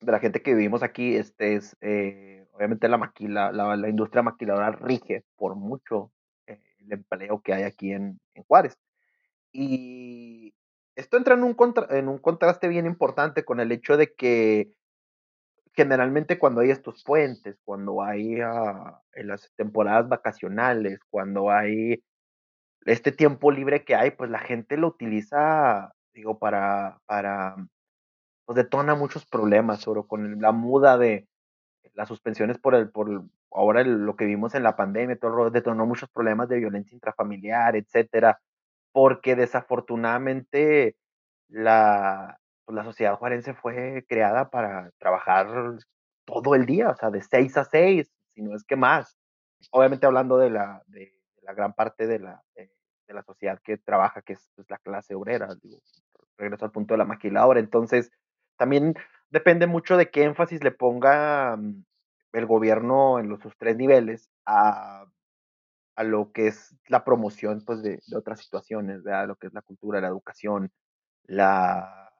de 0.00 0.12
la 0.12 0.20
gente 0.20 0.42
que 0.42 0.54
vivimos 0.54 0.82
aquí, 0.82 1.16
este 1.16 1.56
es, 1.56 1.76
eh, 1.80 2.46
obviamente 2.52 2.88
la, 2.88 2.98
maquila, 2.98 3.52
la, 3.52 3.76
la, 3.76 3.88
industria 3.88 4.22
maquiladora 4.22 4.70
rige 4.72 5.24
por 5.36 5.56
mucho 5.56 6.12
eh, 6.46 6.60
el 6.80 6.92
empleo 6.92 7.40
que 7.40 7.54
hay 7.54 7.64
aquí 7.64 7.92
en, 7.92 8.20
en, 8.34 8.44
Juárez. 8.44 8.78
Y 9.52 10.54
esto 10.96 11.18
entra 11.18 11.34
en 11.34 11.44
un, 11.44 11.54
contra, 11.54 11.86
en 11.96 12.08
un 12.08 12.18
contraste 12.18 12.68
bien 12.68 12.86
importante 12.86 13.44
con 13.44 13.60
el 13.60 13.70
hecho 13.70 13.96
de 13.96 14.14
que 14.14 14.72
generalmente 15.74 16.38
cuando 16.38 16.62
hay 16.62 16.70
estos 16.70 17.04
puentes, 17.04 17.60
cuando 17.64 18.02
hay 18.02 18.42
uh, 18.42 18.96
en 19.12 19.28
las 19.28 19.52
temporadas 19.56 20.08
vacacionales, 20.08 21.00
cuando 21.10 21.50
hay 21.50 22.02
este 22.86 23.12
tiempo 23.12 23.50
libre 23.50 23.84
que 23.84 23.94
hay, 23.94 24.12
pues 24.12 24.30
la 24.30 24.38
gente 24.38 24.78
lo 24.78 24.88
utiliza, 24.88 25.92
digo, 26.14 26.38
para, 26.38 26.98
para 27.04 27.56
pues 28.46 28.56
detona 28.56 28.94
muchos 28.94 29.26
problemas, 29.26 29.80
sobre 29.80 30.02
con 30.06 30.40
la 30.40 30.52
muda 30.52 30.96
de 30.96 31.28
las 31.92 32.08
suspensiones 32.08 32.58
por 32.58 32.74
el, 32.74 32.90
por 32.90 33.24
ahora 33.50 33.84
lo 33.84 34.16
que 34.16 34.24
vimos 34.24 34.54
en 34.54 34.62
la 34.62 34.76
pandemia, 34.76 35.18
todo 35.18 35.50
detonó 35.50 35.84
muchos 35.84 36.08
problemas 36.10 36.48
de 36.48 36.58
violencia 36.58 36.94
intrafamiliar, 36.94 37.76
etcétera, 37.76 38.40
porque 38.96 39.36
desafortunadamente 39.36 40.96
la, 41.48 42.40
pues 42.64 42.76
la 42.76 42.82
sociedad 42.82 43.18
juarense 43.18 43.52
fue 43.52 44.06
creada 44.08 44.48
para 44.48 44.90
trabajar 44.96 45.48
todo 46.24 46.54
el 46.54 46.64
día, 46.64 46.88
o 46.88 46.96
sea, 46.96 47.10
de 47.10 47.20
6 47.20 47.58
a 47.58 47.64
6, 47.64 48.10
si 48.34 48.40
no 48.40 48.56
es 48.56 48.64
que 48.64 48.76
más. 48.76 49.18
Obviamente 49.70 50.06
hablando 50.06 50.38
de 50.38 50.48
la, 50.48 50.82
de, 50.86 51.12
la 51.42 51.52
gran 51.52 51.74
parte 51.74 52.06
de 52.06 52.20
la, 52.20 52.42
de, 52.54 52.72
de, 53.06 53.12
la 53.12 53.22
sociedad 53.22 53.60
que 53.62 53.76
trabaja, 53.76 54.22
que 54.22 54.32
es 54.32 54.50
pues, 54.54 54.66
la 54.70 54.78
clase 54.78 55.14
obrera, 55.14 55.54
digo, 55.62 55.82
regreso 56.38 56.64
al 56.64 56.72
punto 56.72 56.94
de 56.94 56.98
la 56.98 57.04
maquiladora. 57.04 57.60
Entonces, 57.60 58.10
también 58.56 58.94
depende 59.28 59.66
mucho 59.66 59.98
de 59.98 60.10
qué 60.10 60.22
énfasis 60.22 60.64
le 60.64 60.70
ponga 60.70 61.54
mm, 61.58 61.84
el 62.32 62.46
gobierno 62.46 63.18
en 63.18 63.28
los, 63.28 63.40
sus 63.40 63.58
tres 63.58 63.76
niveles 63.76 64.30
a, 64.46 65.04
a, 65.96 66.04
lo 66.04 66.32
que 66.32 66.48
es 66.48 66.76
la 66.88 67.04
promoción 67.04 67.62
pues, 67.64 67.82
de, 67.82 68.00
otras 68.14 68.40
situaciones, 68.40 69.02
¿verdad? 69.02 69.28
lo 69.28 69.36
que 69.36 69.48
es 69.48 69.54
la 69.54 69.62
cultura, 69.62 70.00
la 70.00 70.08
educación, 70.08 70.70
la, 71.24 72.12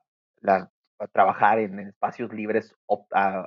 trabajar 1.12 1.59
en, 1.59 1.79
espacios 1.81 2.33
libres 2.33 2.75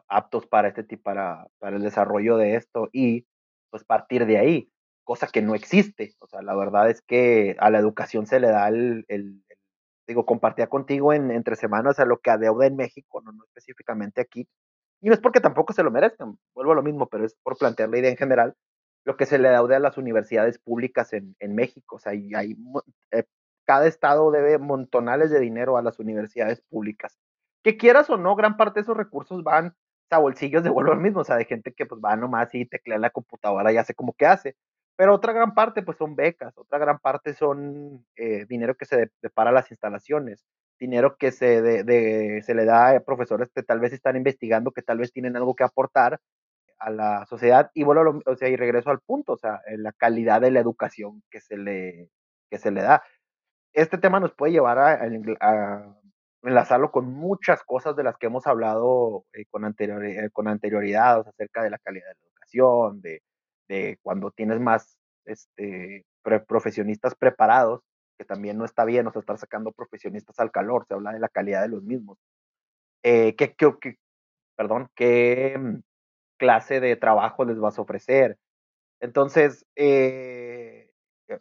aptos 0.08 0.46
para 0.48 0.70
este 0.70 0.98
para, 0.98 1.48
para 1.60 1.78
el 1.78 1.84
desarrollo 1.84 2.38
de 2.38 2.56
esto 2.56 2.90
y 2.92 3.26
pues 3.70 3.84
partir 3.84 4.26
de 4.26 4.38
ahí, 4.38 4.72
cosa 5.04 5.28
que 5.28 5.42
no 5.42 5.56
existe. 5.56 6.16
O 6.20 6.28
sea, 6.28 6.42
la 6.42 6.56
verdad 6.56 6.90
es 6.90 7.02
que 7.02 7.56
a 7.60 7.70
la 7.70 7.80
educación 7.80 8.26
se 8.28 8.40
le 8.40 8.48
da 8.48 8.68
el, 8.68 9.06
el, 9.08 9.44
digo, 10.08 10.26
compartía 10.26 10.68
contigo 10.68 11.14
en, 11.14 11.32
entre 11.32 11.56
semanas 11.56 12.00
a 12.00 12.06
lo 12.06 12.20
que 12.20 12.32
adeuda 12.32 12.66
en 12.66 12.76
México, 12.76 13.22
no, 13.22 13.32
no, 13.32 13.44
específicamente 13.46 14.22
aquí. 14.22 14.48
Y 15.02 15.08
no 15.08 15.14
es 15.14 15.20
porque 15.20 15.40
tampoco 15.40 15.74
se 15.74 15.84
lo 15.84 15.92
merezcan, 15.92 16.38
vuelvo 16.54 16.74
a 16.74 16.76
lo 16.76 16.84
mismo, 16.84 17.08
pero 17.08 17.26
es 17.26 17.36
por 17.44 17.58
plantear 17.58 17.90
la 17.90 18.00
idea 18.00 18.10
en 18.10 18.18
general, 18.18 18.56
lo 19.10 19.18
que 19.18 19.26
se 19.26 19.40
le 19.40 19.48
adeuda 19.48 19.78
a 19.78 19.80
las 19.80 19.98
universidades 19.98 20.60
públicas 20.60 21.14
en, 21.14 21.36
en 21.40 21.56
México. 21.56 21.96
O 21.96 22.00
sea, 22.00 22.12
hay, 22.12 22.32
hay 22.36 22.56
eh, 23.10 23.24
cada 23.66 23.88
estado 23.88 24.30
debe 24.30 24.60
montonales 24.60 25.32
de 25.32 25.40
dinero 25.40 25.78
a 25.78 25.82
las 25.82 25.98
universidades 25.98 26.62
públicas. 26.62 27.18
Que 27.64 27.76
quieras 27.76 28.08
o 28.12 28.18
no, 28.18 28.36
gran 28.36 28.56
parte 28.56 28.80
de 28.80 28.84
esos 28.84 28.96
recursos 28.96 29.44
van 29.44 29.74
a 30.12 30.20
bolsillos 30.20 30.64
de 30.64 30.70
vuelvo 30.70 30.92
al 30.92 31.00
mismo, 31.00 31.22
o 31.22 31.24
sea, 31.24 31.38
de 31.38 31.46
gente 31.46 31.74
que 31.74 31.88
pues 31.88 32.00
va 32.00 32.16
nomás 32.18 32.54
y 32.54 32.68
teclea 32.68 33.00
la 33.00 33.10
computadora 33.10 33.74
y 33.74 33.78
hace 33.78 33.96
como 33.96 34.14
que 34.14 34.28
hace. 34.28 34.56
Pero 34.96 35.16
otra 35.16 35.34
gran 35.34 35.56
parte, 35.56 35.82
pues 35.82 35.98
son 35.98 36.16
becas, 36.16 36.56
otra 36.56 36.78
gran 36.78 37.00
parte 37.00 37.34
son 37.34 38.06
eh, 38.16 38.46
dinero 38.48 38.76
que 38.76 38.86
se 38.86 39.10
depara 39.24 39.50
a 39.50 39.54
las 39.54 39.72
instalaciones, 39.72 40.46
dinero 40.80 41.18
que 41.18 41.32
se, 41.32 41.64
de, 41.64 42.44
se 42.44 42.54
le 42.54 42.64
da 42.64 42.92
a 42.92 43.00
profesores 43.00 43.50
que 43.56 43.64
tal 43.64 43.80
vez 43.80 43.92
están 43.92 44.18
investigando, 44.18 44.70
que 44.70 44.84
tal 44.84 45.00
vez 45.00 45.12
tienen 45.12 45.36
algo 45.36 45.56
que 45.56 45.64
aportar 45.64 46.20
a 46.80 46.90
la 46.90 47.26
sociedad 47.26 47.72
y 47.74 47.84
vuelvo 47.84 48.22
o 48.26 48.36
sea, 48.36 48.50
y 48.50 48.56
regreso 48.56 48.90
al 48.90 49.02
punto, 49.02 49.34
o 49.34 49.38
sea, 49.38 49.62
la 49.78 49.92
calidad 49.94 50.42
de 50.42 50.52
la 50.52 50.60
educación 50.60 51.24
que 51.30 51.42
se 51.42 51.58
le, 51.58 52.10
que 52.50 52.58
se 52.58 52.72
le 52.72 52.82
da. 52.82 53.04
Este 53.74 53.98
tema 53.98 54.20
nos 54.20 54.34
puede 54.34 54.54
llevar 54.54 54.80
a, 54.80 54.94
a 55.42 55.96
enlazarlo 56.44 56.92
con 56.92 57.06
muchas 57.14 57.64
cosas 57.64 57.96
de 57.96 58.04
las 58.04 58.18
que 58.18 58.28
hemos 58.28 58.48
hablado 58.48 59.26
eh, 59.34 59.46
con, 59.50 59.66
anterior, 59.66 60.04
eh, 60.06 60.30
con 60.32 60.48
anterioridad, 60.48 61.20
o 61.20 61.24
sea, 61.24 61.32
acerca 61.32 61.64
de 61.64 61.70
la 61.70 61.78
calidad 61.80 62.08
de 62.08 62.14
la 62.14 62.28
educación, 62.28 63.02
de, 63.02 63.22
de 63.68 64.00
cuando 64.02 64.32
tienes 64.32 64.60
más 64.60 64.98
este, 65.26 66.06
profesionistas 66.48 67.16
preparados, 67.16 67.82
que 68.18 68.26
también 68.26 68.58
no 68.58 68.66
está 68.66 68.86
bien, 68.86 69.08
o 69.08 69.12
sea, 69.12 69.22
estar 69.22 69.38
sacando 69.38 69.72
profesionistas 69.72 70.40
al 70.40 70.52
calor, 70.52 70.86
se 70.88 70.94
habla 70.94 71.14
de 71.14 71.20
la 71.20 71.30
calidad 71.30 71.62
de 71.62 71.70
los 71.70 71.84
mismos. 71.84 72.18
Eh, 73.04 73.36
¿qué, 73.36 73.54
qué, 73.56 73.74
qué, 73.80 73.96
perdón, 74.56 74.90
mm, 75.00 75.80
clase 76.40 76.80
de 76.80 76.96
trabajo 76.96 77.46
les 77.46 77.60
vas 77.60 77.78
a 77.78 77.84
ofrecer? 77.84 78.40
Entonces, 79.00 79.66
eh, 79.76 80.90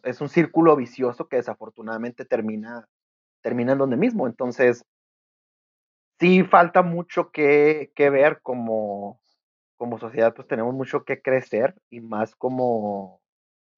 es 0.03 0.21
un 0.21 0.29
círculo 0.29 0.75
vicioso 0.75 1.27
que 1.27 1.37
desafortunadamente 1.37 2.25
termina, 2.25 2.87
termina 3.41 3.73
en 3.73 3.79
donde 3.79 3.97
mismo. 3.97 4.27
Entonces, 4.27 4.83
sí 6.19 6.43
falta 6.43 6.83
mucho 6.83 7.31
que, 7.31 7.91
que 7.95 8.09
ver 8.11 8.41
como, 8.43 9.19
como 9.77 9.97
sociedad, 9.99 10.35
pues 10.35 10.47
tenemos 10.47 10.75
mucho 10.75 11.05
que 11.05 11.21
crecer 11.21 11.75
y 11.89 12.01
más 12.01 12.35
como 12.35 13.19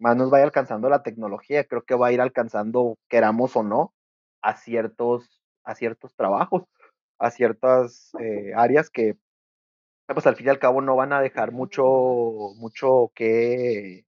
más 0.02 0.18
nos 0.18 0.32
vaya 0.32 0.44
alcanzando 0.44 0.90
la 0.90 1.04
tecnología, 1.04 1.64
creo 1.66 1.84
que 1.84 1.94
va 1.96 2.08
a 2.08 2.12
ir 2.12 2.22
alcanzando, 2.22 2.98
queramos 3.08 3.56
o 3.56 3.62
no, 3.62 3.94
a 4.42 4.56
ciertos, 4.56 5.44
a 5.64 5.76
ciertos 5.76 6.16
trabajos, 6.16 6.64
a 7.20 7.30
ciertas 7.30 8.12
eh, 8.20 8.52
áreas 8.56 8.90
que, 8.90 9.16
pues 10.14 10.28
al 10.28 10.36
fin 10.36 10.48
y 10.48 10.50
al 10.50 10.60
cabo 10.60 10.82
no 10.82 10.96
van 10.96 11.14
a 11.14 11.22
dejar 11.22 11.52
mucho, 11.52 11.84
mucho 12.58 13.12
que, 13.16 14.06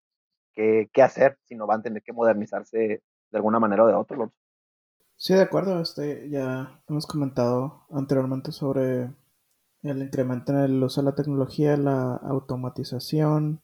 que, 0.54 1.02
hacer, 1.02 1.38
sino 1.48 1.68
van 1.68 1.80
a 1.82 1.84
tener 1.84 2.04
que 2.04 2.14
modernizarse 2.14 2.78
de 2.78 3.38
alguna 3.38 3.60
manera 3.60 3.84
o 3.84 3.88
de 3.88 3.94
otra. 3.94 4.30
Sí, 5.16 5.34
de 5.34 5.42
acuerdo. 5.42 5.82
Este, 5.82 6.30
ya 6.30 6.82
hemos 6.88 7.08
comentado 7.08 7.86
anteriormente 7.92 8.52
sobre 8.52 9.12
el 9.84 10.02
incremento 10.02 10.54
en 10.54 10.60
el 10.60 10.84
uso 10.84 11.02
de 11.02 11.06
la 11.06 11.16
tecnología, 11.16 11.78
la 11.78 12.16
automatización, 12.16 13.62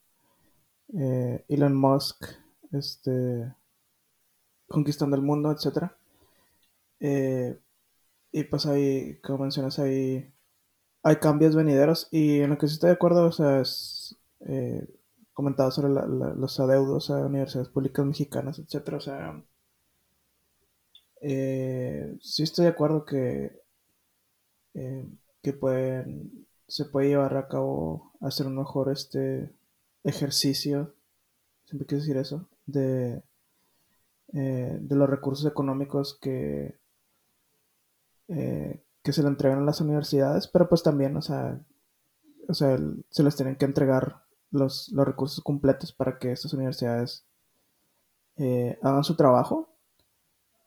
eh, 0.94 1.46
Elon 1.48 1.76
Musk 1.76 2.26
este, 2.72 3.54
conquistando 4.68 5.16
el 5.16 5.22
mundo, 5.22 5.52
etc. 5.52 5.92
Eh, 7.00 7.60
y 8.32 8.44
pues 8.44 8.66
ahí, 8.66 9.20
como 9.22 9.40
mencionas, 9.40 9.80
ahí 9.80 10.32
hay 11.04 11.18
cambios 11.18 11.56
venideros 11.56 12.08
y 12.12 12.42
en 12.42 12.52
lo 12.52 12.58
que 12.58 12.68
sí 12.68 12.74
estoy 12.76 12.90
de 12.90 12.96
acuerdo, 12.96 13.26
o 13.28 13.32
sea, 13.32 13.62
es 13.62 14.18
eh, 14.42 14.88
comentado 15.34 15.72
sobre 15.72 15.90
los 15.90 16.60
adeudos 16.60 17.10
a 17.10 17.26
universidades 17.26 17.70
públicas 17.70 18.06
mexicanas, 18.06 18.60
etc. 18.60 18.94
O 18.94 19.00
sea, 19.00 19.44
eh, 21.22 22.18
sí 22.22 22.44
estoy 22.44 22.66
de 22.66 22.72
acuerdo 22.72 23.06
que, 23.06 23.62
que 25.42 25.54
pueden, 25.54 26.48
se 26.68 26.86
puede 26.86 27.10
llevar 27.10 27.36
a 27.38 27.48
cabo, 27.48 28.14
hacer 28.22 28.48
un 28.48 28.58
mejor 28.58 28.92
este 28.92 29.52
ejercicio, 30.04 30.94
siempre 31.66 31.88
quise 31.88 32.02
decir 32.02 32.18
eso, 32.18 32.48
de, 32.66 33.24
eh, 34.34 34.78
de 34.80 34.96
los 34.96 35.10
recursos 35.10 35.46
económicos 35.46 36.18
que, 36.22 36.78
eh, 38.28 38.84
que 39.04 39.14
se 39.14 39.22
le 39.22 39.30
entregan 39.30 39.60
a 39.60 39.66
las 39.66 39.82
universidades, 39.82 40.48
pero 40.48 40.70
pues 40.70 40.84
también, 40.84 41.16
o 41.18 41.22
sea, 41.22 41.60
o 42.48 42.54
sea 42.54 42.78
se 43.10 43.24
les 43.24 43.36
tienen 43.36 43.56
que 43.56 43.66
entregar 43.66 44.24
los, 44.52 44.90
los 44.90 45.06
recursos 45.06 45.44
completos 45.44 45.94
para 45.94 46.18
que 46.20 46.32
estas 46.32 46.54
universidades 46.54 47.26
eh, 48.38 48.78
hagan 48.82 49.04
su 49.04 49.16
trabajo 49.16 49.76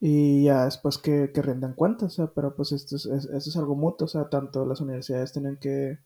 y 0.01 0.45
ya 0.45 0.65
después 0.65 0.99
que, 0.99 1.31
que 1.33 1.43
rindan 1.43 1.75
cuentas, 1.75 2.13
o 2.13 2.17
sea, 2.17 2.35
pero 2.35 2.57
pues 2.57 2.73
esto 2.73 2.97
es, 2.97 3.07
esto 3.07 3.51
es 3.51 3.57
algo 3.57 3.77
mutuo, 3.77 4.07
o 4.07 4.09
sea, 4.09 4.29
tanto 4.29 4.67
las 4.67 4.81
universidades 4.81 5.33
tienen 5.33 5.59
que 5.59 5.99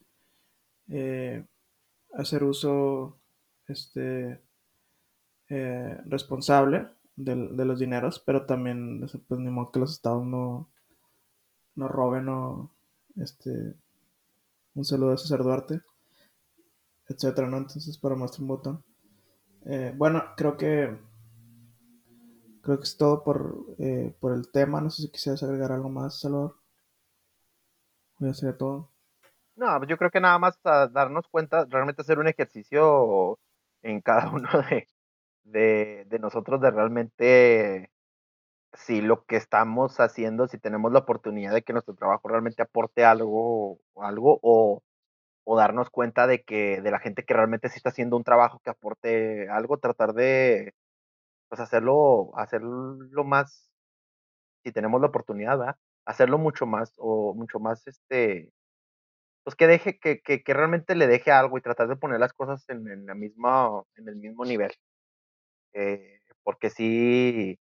hacer 2.13 2.45
uso 2.45 3.19
este, 3.67 4.41
eh, 5.49 5.99
responsable 6.07 6.89
de, 7.17 7.37
los 7.37 7.79
dineros, 7.79 8.19
pero 8.19 8.47
también, 8.47 9.07
pues 9.29 9.41
ni 9.41 9.51
modo 9.51 9.71
que 9.71 9.81
los 9.81 9.93
estados 9.93 10.25
no, 10.25 10.69
no 11.77 11.89
roben 11.89 12.29
o, 12.29 12.71
este, 13.17 13.75
un 14.75 14.85
saludo 14.85 15.13
a 15.13 15.19
César 15.19 15.43
Duarte, 15.43 15.81
etcétera, 17.09 17.49
¿no? 17.49 17.59
Entonces, 17.59 17.97
para 17.99 18.17
muestra 18.17 18.43
un 18.43 18.49
botón. 18.49 18.85
Eh, 19.65 19.93
bueno, 19.97 20.23
creo 20.37 20.57
que 20.57 20.97
creo 22.63 22.79
que 22.79 22.85
es 22.85 22.97
todo 22.97 23.23
por, 23.23 23.57
eh, 23.79 24.15
por 24.21 24.33
el 24.35 24.51
tema. 24.51 24.81
No 24.81 24.91
sé 24.91 25.03
si 25.03 25.11
quisieras 25.11 25.43
agregar 25.43 25.71
algo 25.71 25.89
más, 25.89 26.21
Salvador. 26.21 26.57
Voy 28.19 28.29
a 28.29 28.33
hacer 28.33 28.57
todo. 28.57 28.91
No, 29.55 29.79
pues 29.79 29.89
yo 29.89 29.97
creo 29.97 30.11
que 30.11 30.21
nada 30.21 30.39
más 30.39 30.59
darnos 30.63 31.29
cuenta, 31.29 31.65
realmente 31.65 32.03
hacer 32.03 32.19
un 32.19 32.29
ejercicio 32.29 33.39
en 33.83 34.01
cada 34.01 34.31
uno 34.35 34.49
de, 35.45 36.05
de, 36.09 36.19
nosotros 36.19 36.61
de 36.61 36.71
realmente 36.71 37.91
si 38.75 39.01
lo 39.01 39.25
que 39.25 39.37
estamos 39.37 40.01
haciendo, 40.01 40.49
si 40.49 40.59
tenemos 40.59 40.93
la 40.93 41.01
oportunidad 41.01 41.53
de 41.55 41.63
que 41.63 41.73
nuestro 41.73 41.95
trabajo 41.95 42.29
realmente 42.29 42.63
aporte 42.63 43.05
algo, 43.05 43.79
algo 43.97 44.39
o, 44.43 44.83
o 45.45 45.57
darnos 45.57 45.91
cuenta 45.91 46.27
de 46.27 46.43
que 46.45 46.81
de 46.83 46.91
la 46.91 47.01
gente 47.01 47.25
que 47.25 47.35
realmente 47.35 47.69
sí 47.69 47.77
está 47.79 47.91
haciendo 47.91 48.17
un 48.17 48.25
trabajo 48.25 48.61
que 48.65 48.71
aporte 48.71 49.49
algo, 49.51 49.79
tratar 49.79 50.15
de 50.15 50.75
pues 51.49 51.61
hacerlo, 51.61 52.33
hacerlo 52.37 53.25
más, 53.25 53.71
si 54.65 54.73
tenemos 54.73 55.01
la 55.01 55.09
oportunidad, 55.09 55.77
hacerlo 56.07 56.39
mucho 56.39 56.67
más 56.67 56.95
o 56.99 57.35
mucho 57.35 57.61
más 57.61 57.87
este 57.87 58.53
pues 59.45 59.55
que 59.57 59.69
deje, 59.69 59.99
que, 60.01 60.21
que, 60.23 60.43
realmente 60.55 60.97
le 60.97 61.07
deje 61.07 61.31
algo 61.31 61.57
y 61.59 61.61
tratar 61.63 61.87
de 61.89 61.97
poner 61.97 62.19
las 62.21 62.33
cosas 62.33 62.69
en, 62.69 62.89
en 62.89 63.09
en 63.09 64.09
el 64.09 64.17
mismo 64.17 64.45
nivel. 64.45 64.73
Eh, 65.75 66.21
porque 66.43 66.71
sí, 66.71 67.59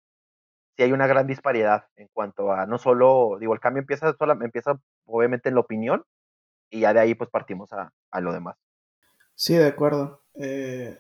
sí 0.78 0.84
hay 0.84 0.92
una 0.92 1.08
gran 1.08 1.28
disparidad 1.28 1.86
en 1.96 2.08
cuanto 2.14 2.52
a 2.52 2.66
no 2.66 2.78
solo, 2.78 3.38
digo, 3.40 3.54
el 3.54 3.60
cambio 3.60 3.82
empieza, 3.82 4.16
empieza 4.42 4.80
obviamente 5.06 5.50
en 5.50 5.56
la 5.56 5.62
opinión 5.62 6.06
y 6.70 6.82
ya 6.82 6.94
de 6.94 7.02
ahí 7.02 7.16
pues 7.16 7.30
partimos 7.30 7.74
a, 7.74 7.94
a 8.12 8.22
lo 8.22 8.34
demás. 8.34 8.58
Sí, 9.36 9.54
de 9.56 9.68
acuerdo. 9.68 10.22
Eh, 10.36 11.00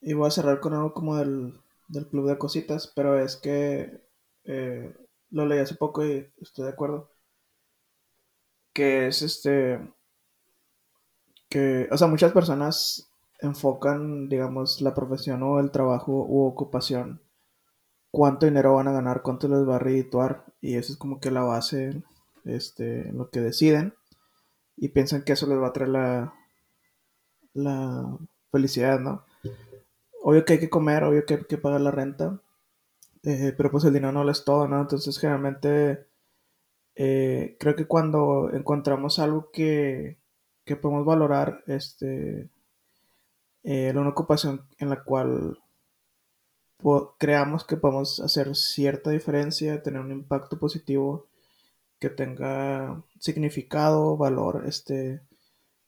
y 0.00 0.14
voy 0.14 0.28
a 0.28 0.30
cerrar 0.30 0.60
con 0.60 0.74
algo 0.74 0.94
como 0.94 1.16
del, 1.16 1.60
del 1.88 2.08
club 2.08 2.28
de 2.28 2.38
cositas, 2.38 2.92
pero 2.94 3.18
es 3.20 3.36
que 3.36 4.02
eh, 4.44 4.94
lo 5.30 5.46
leí 5.46 5.60
hace 5.60 5.76
poco 5.76 6.04
y 6.06 6.32
estoy 6.40 6.66
de 6.66 6.72
acuerdo. 6.72 7.10
Que 8.72 9.08
es 9.08 9.20
este 9.22 9.78
que, 11.48 11.88
o 11.90 11.96
sea, 11.96 12.06
muchas 12.08 12.32
personas 12.32 13.10
enfocan, 13.40 14.28
digamos, 14.28 14.80
la 14.80 14.94
profesión 14.94 15.42
o 15.42 15.60
el 15.60 15.70
trabajo 15.70 16.12
u 16.28 16.44
ocupación, 16.46 17.20
cuánto 18.10 18.46
dinero 18.46 18.74
van 18.74 18.88
a 18.88 18.92
ganar, 18.92 19.22
cuánto 19.22 19.48
les 19.48 19.68
va 19.68 19.76
a 19.76 19.80
redituar, 19.80 20.44
y 20.60 20.76
eso 20.76 20.92
es 20.92 20.98
como 20.98 21.20
que 21.20 21.30
la 21.30 21.42
base, 21.42 22.02
este, 22.44 23.12
lo 23.12 23.30
que 23.30 23.40
deciden, 23.40 23.94
y 24.76 24.88
piensan 24.88 25.22
que 25.22 25.32
eso 25.32 25.46
les 25.46 25.58
va 25.58 25.68
a 25.68 25.72
traer 25.72 25.90
la, 25.90 26.34
la 27.54 28.18
felicidad, 28.50 29.00
¿no? 29.00 29.24
Obvio 30.22 30.44
que 30.44 30.54
hay 30.54 30.58
que 30.60 30.70
comer, 30.70 31.04
obvio 31.04 31.24
que 31.26 31.34
hay 31.34 31.44
que 31.44 31.58
pagar 31.58 31.80
la 31.80 31.90
renta, 31.90 32.40
eh, 33.24 33.52
pero 33.56 33.70
pues 33.70 33.84
el 33.84 33.92
dinero 33.92 34.12
no 34.12 34.24
lo 34.24 34.30
es 34.30 34.44
todo, 34.44 34.68
¿no? 34.68 34.80
Entonces 34.80 35.18
generalmente 35.18 36.06
eh, 36.94 37.56
creo 37.60 37.76
que 37.76 37.86
cuando 37.86 38.50
encontramos 38.52 39.18
algo 39.18 39.50
que, 39.52 40.18
que 40.64 40.76
podemos 40.76 41.04
valorar 41.04 41.62
este, 41.66 42.50
eh, 43.62 43.92
una 43.94 44.10
ocupación 44.10 44.66
en 44.78 44.90
la 44.90 45.04
cual 45.04 45.58
creamos 47.18 47.64
que 47.64 47.76
podemos 47.76 48.20
hacer 48.20 48.54
cierta 48.56 49.10
diferencia, 49.10 49.82
tener 49.82 50.00
un 50.00 50.12
impacto 50.12 50.58
positivo 50.58 51.26
que 51.98 52.10
tenga 52.10 53.02
significado, 53.18 54.16
valor, 54.16 54.64
este, 54.66 55.22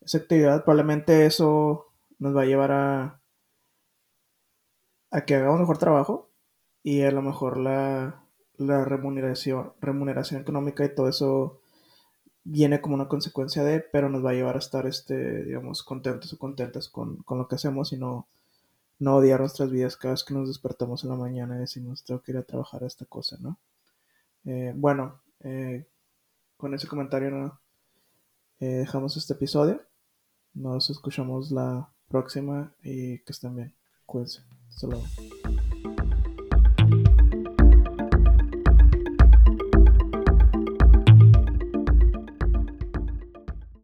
esa 0.00 0.18
actividad, 0.18 0.64
probablemente 0.64 1.26
eso 1.26 1.86
nos 2.18 2.36
va 2.36 2.42
a 2.42 2.46
llevar 2.46 2.72
a, 2.72 3.20
a 5.10 5.24
que 5.24 5.34
hagamos 5.36 5.60
mejor 5.60 5.78
trabajo 5.78 6.30
y 6.82 7.02
a 7.02 7.10
lo 7.12 7.22
mejor 7.22 7.58
la, 7.58 8.24
la 8.56 8.84
remuneración, 8.84 9.72
remuneración 9.80 10.40
económica 10.40 10.84
y 10.84 10.94
todo 10.94 11.08
eso 11.08 11.60
viene 12.44 12.80
como 12.80 12.94
una 12.94 13.08
consecuencia 13.08 13.62
de, 13.64 13.80
pero 13.80 14.08
nos 14.08 14.24
va 14.24 14.30
a 14.30 14.34
llevar 14.34 14.56
a 14.56 14.60
estar, 14.60 14.86
este, 14.86 15.44
digamos, 15.44 15.82
contentos 15.82 16.32
o 16.32 16.38
contentas 16.38 16.88
con, 16.88 17.18
con 17.18 17.38
lo 17.38 17.48
que 17.48 17.56
hacemos 17.56 17.92
y 17.92 17.98
no, 17.98 18.28
no 19.00 19.16
odiar 19.16 19.40
nuestras 19.40 19.70
vidas 19.70 19.96
cada 19.96 20.12
vez 20.12 20.22
que 20.22 20.34
nos 20.34 20.46
despertamos 20.46 21.02
en 21.02 21.10
la 21.10 21.16
mañana 21.16 21.56
y 21.56 21.60
decimos, 21.60 22.04
tengo 22.04 22.22
que 22.22 22.32
ir 22.32 22.38
a 22.38 22.42
trabajar 22.42 22.84
a 22.84 22.86
esta 22.86 23.06
cosa, 23.06 23.36
¿no? 23.40 23.58
Eh, 24.44 24.72
bueno, 24.76 25.20
eh, 25.40 25.86
con 26.56 26.74
ese 26.74 26.86
comentario 26.86 27.30
¿no? 27.30 27.60
Eh, 28.60 28.66
dejamos 28.66 29.16
este 29.16 29.32
episodio. 29.32 29.82
Nos 30.52 30.90
escuchamos 30.90 31.50
la 31.50 31.90
próxima 32.08 32.74
y 32.82 33.18
que 33.20 33.32
estén 33.32 33.56
bien. 33.56 33.74
Cuídense. 34.04 34.42
Hasta 34.68 34.86
luego. 34.86 35.04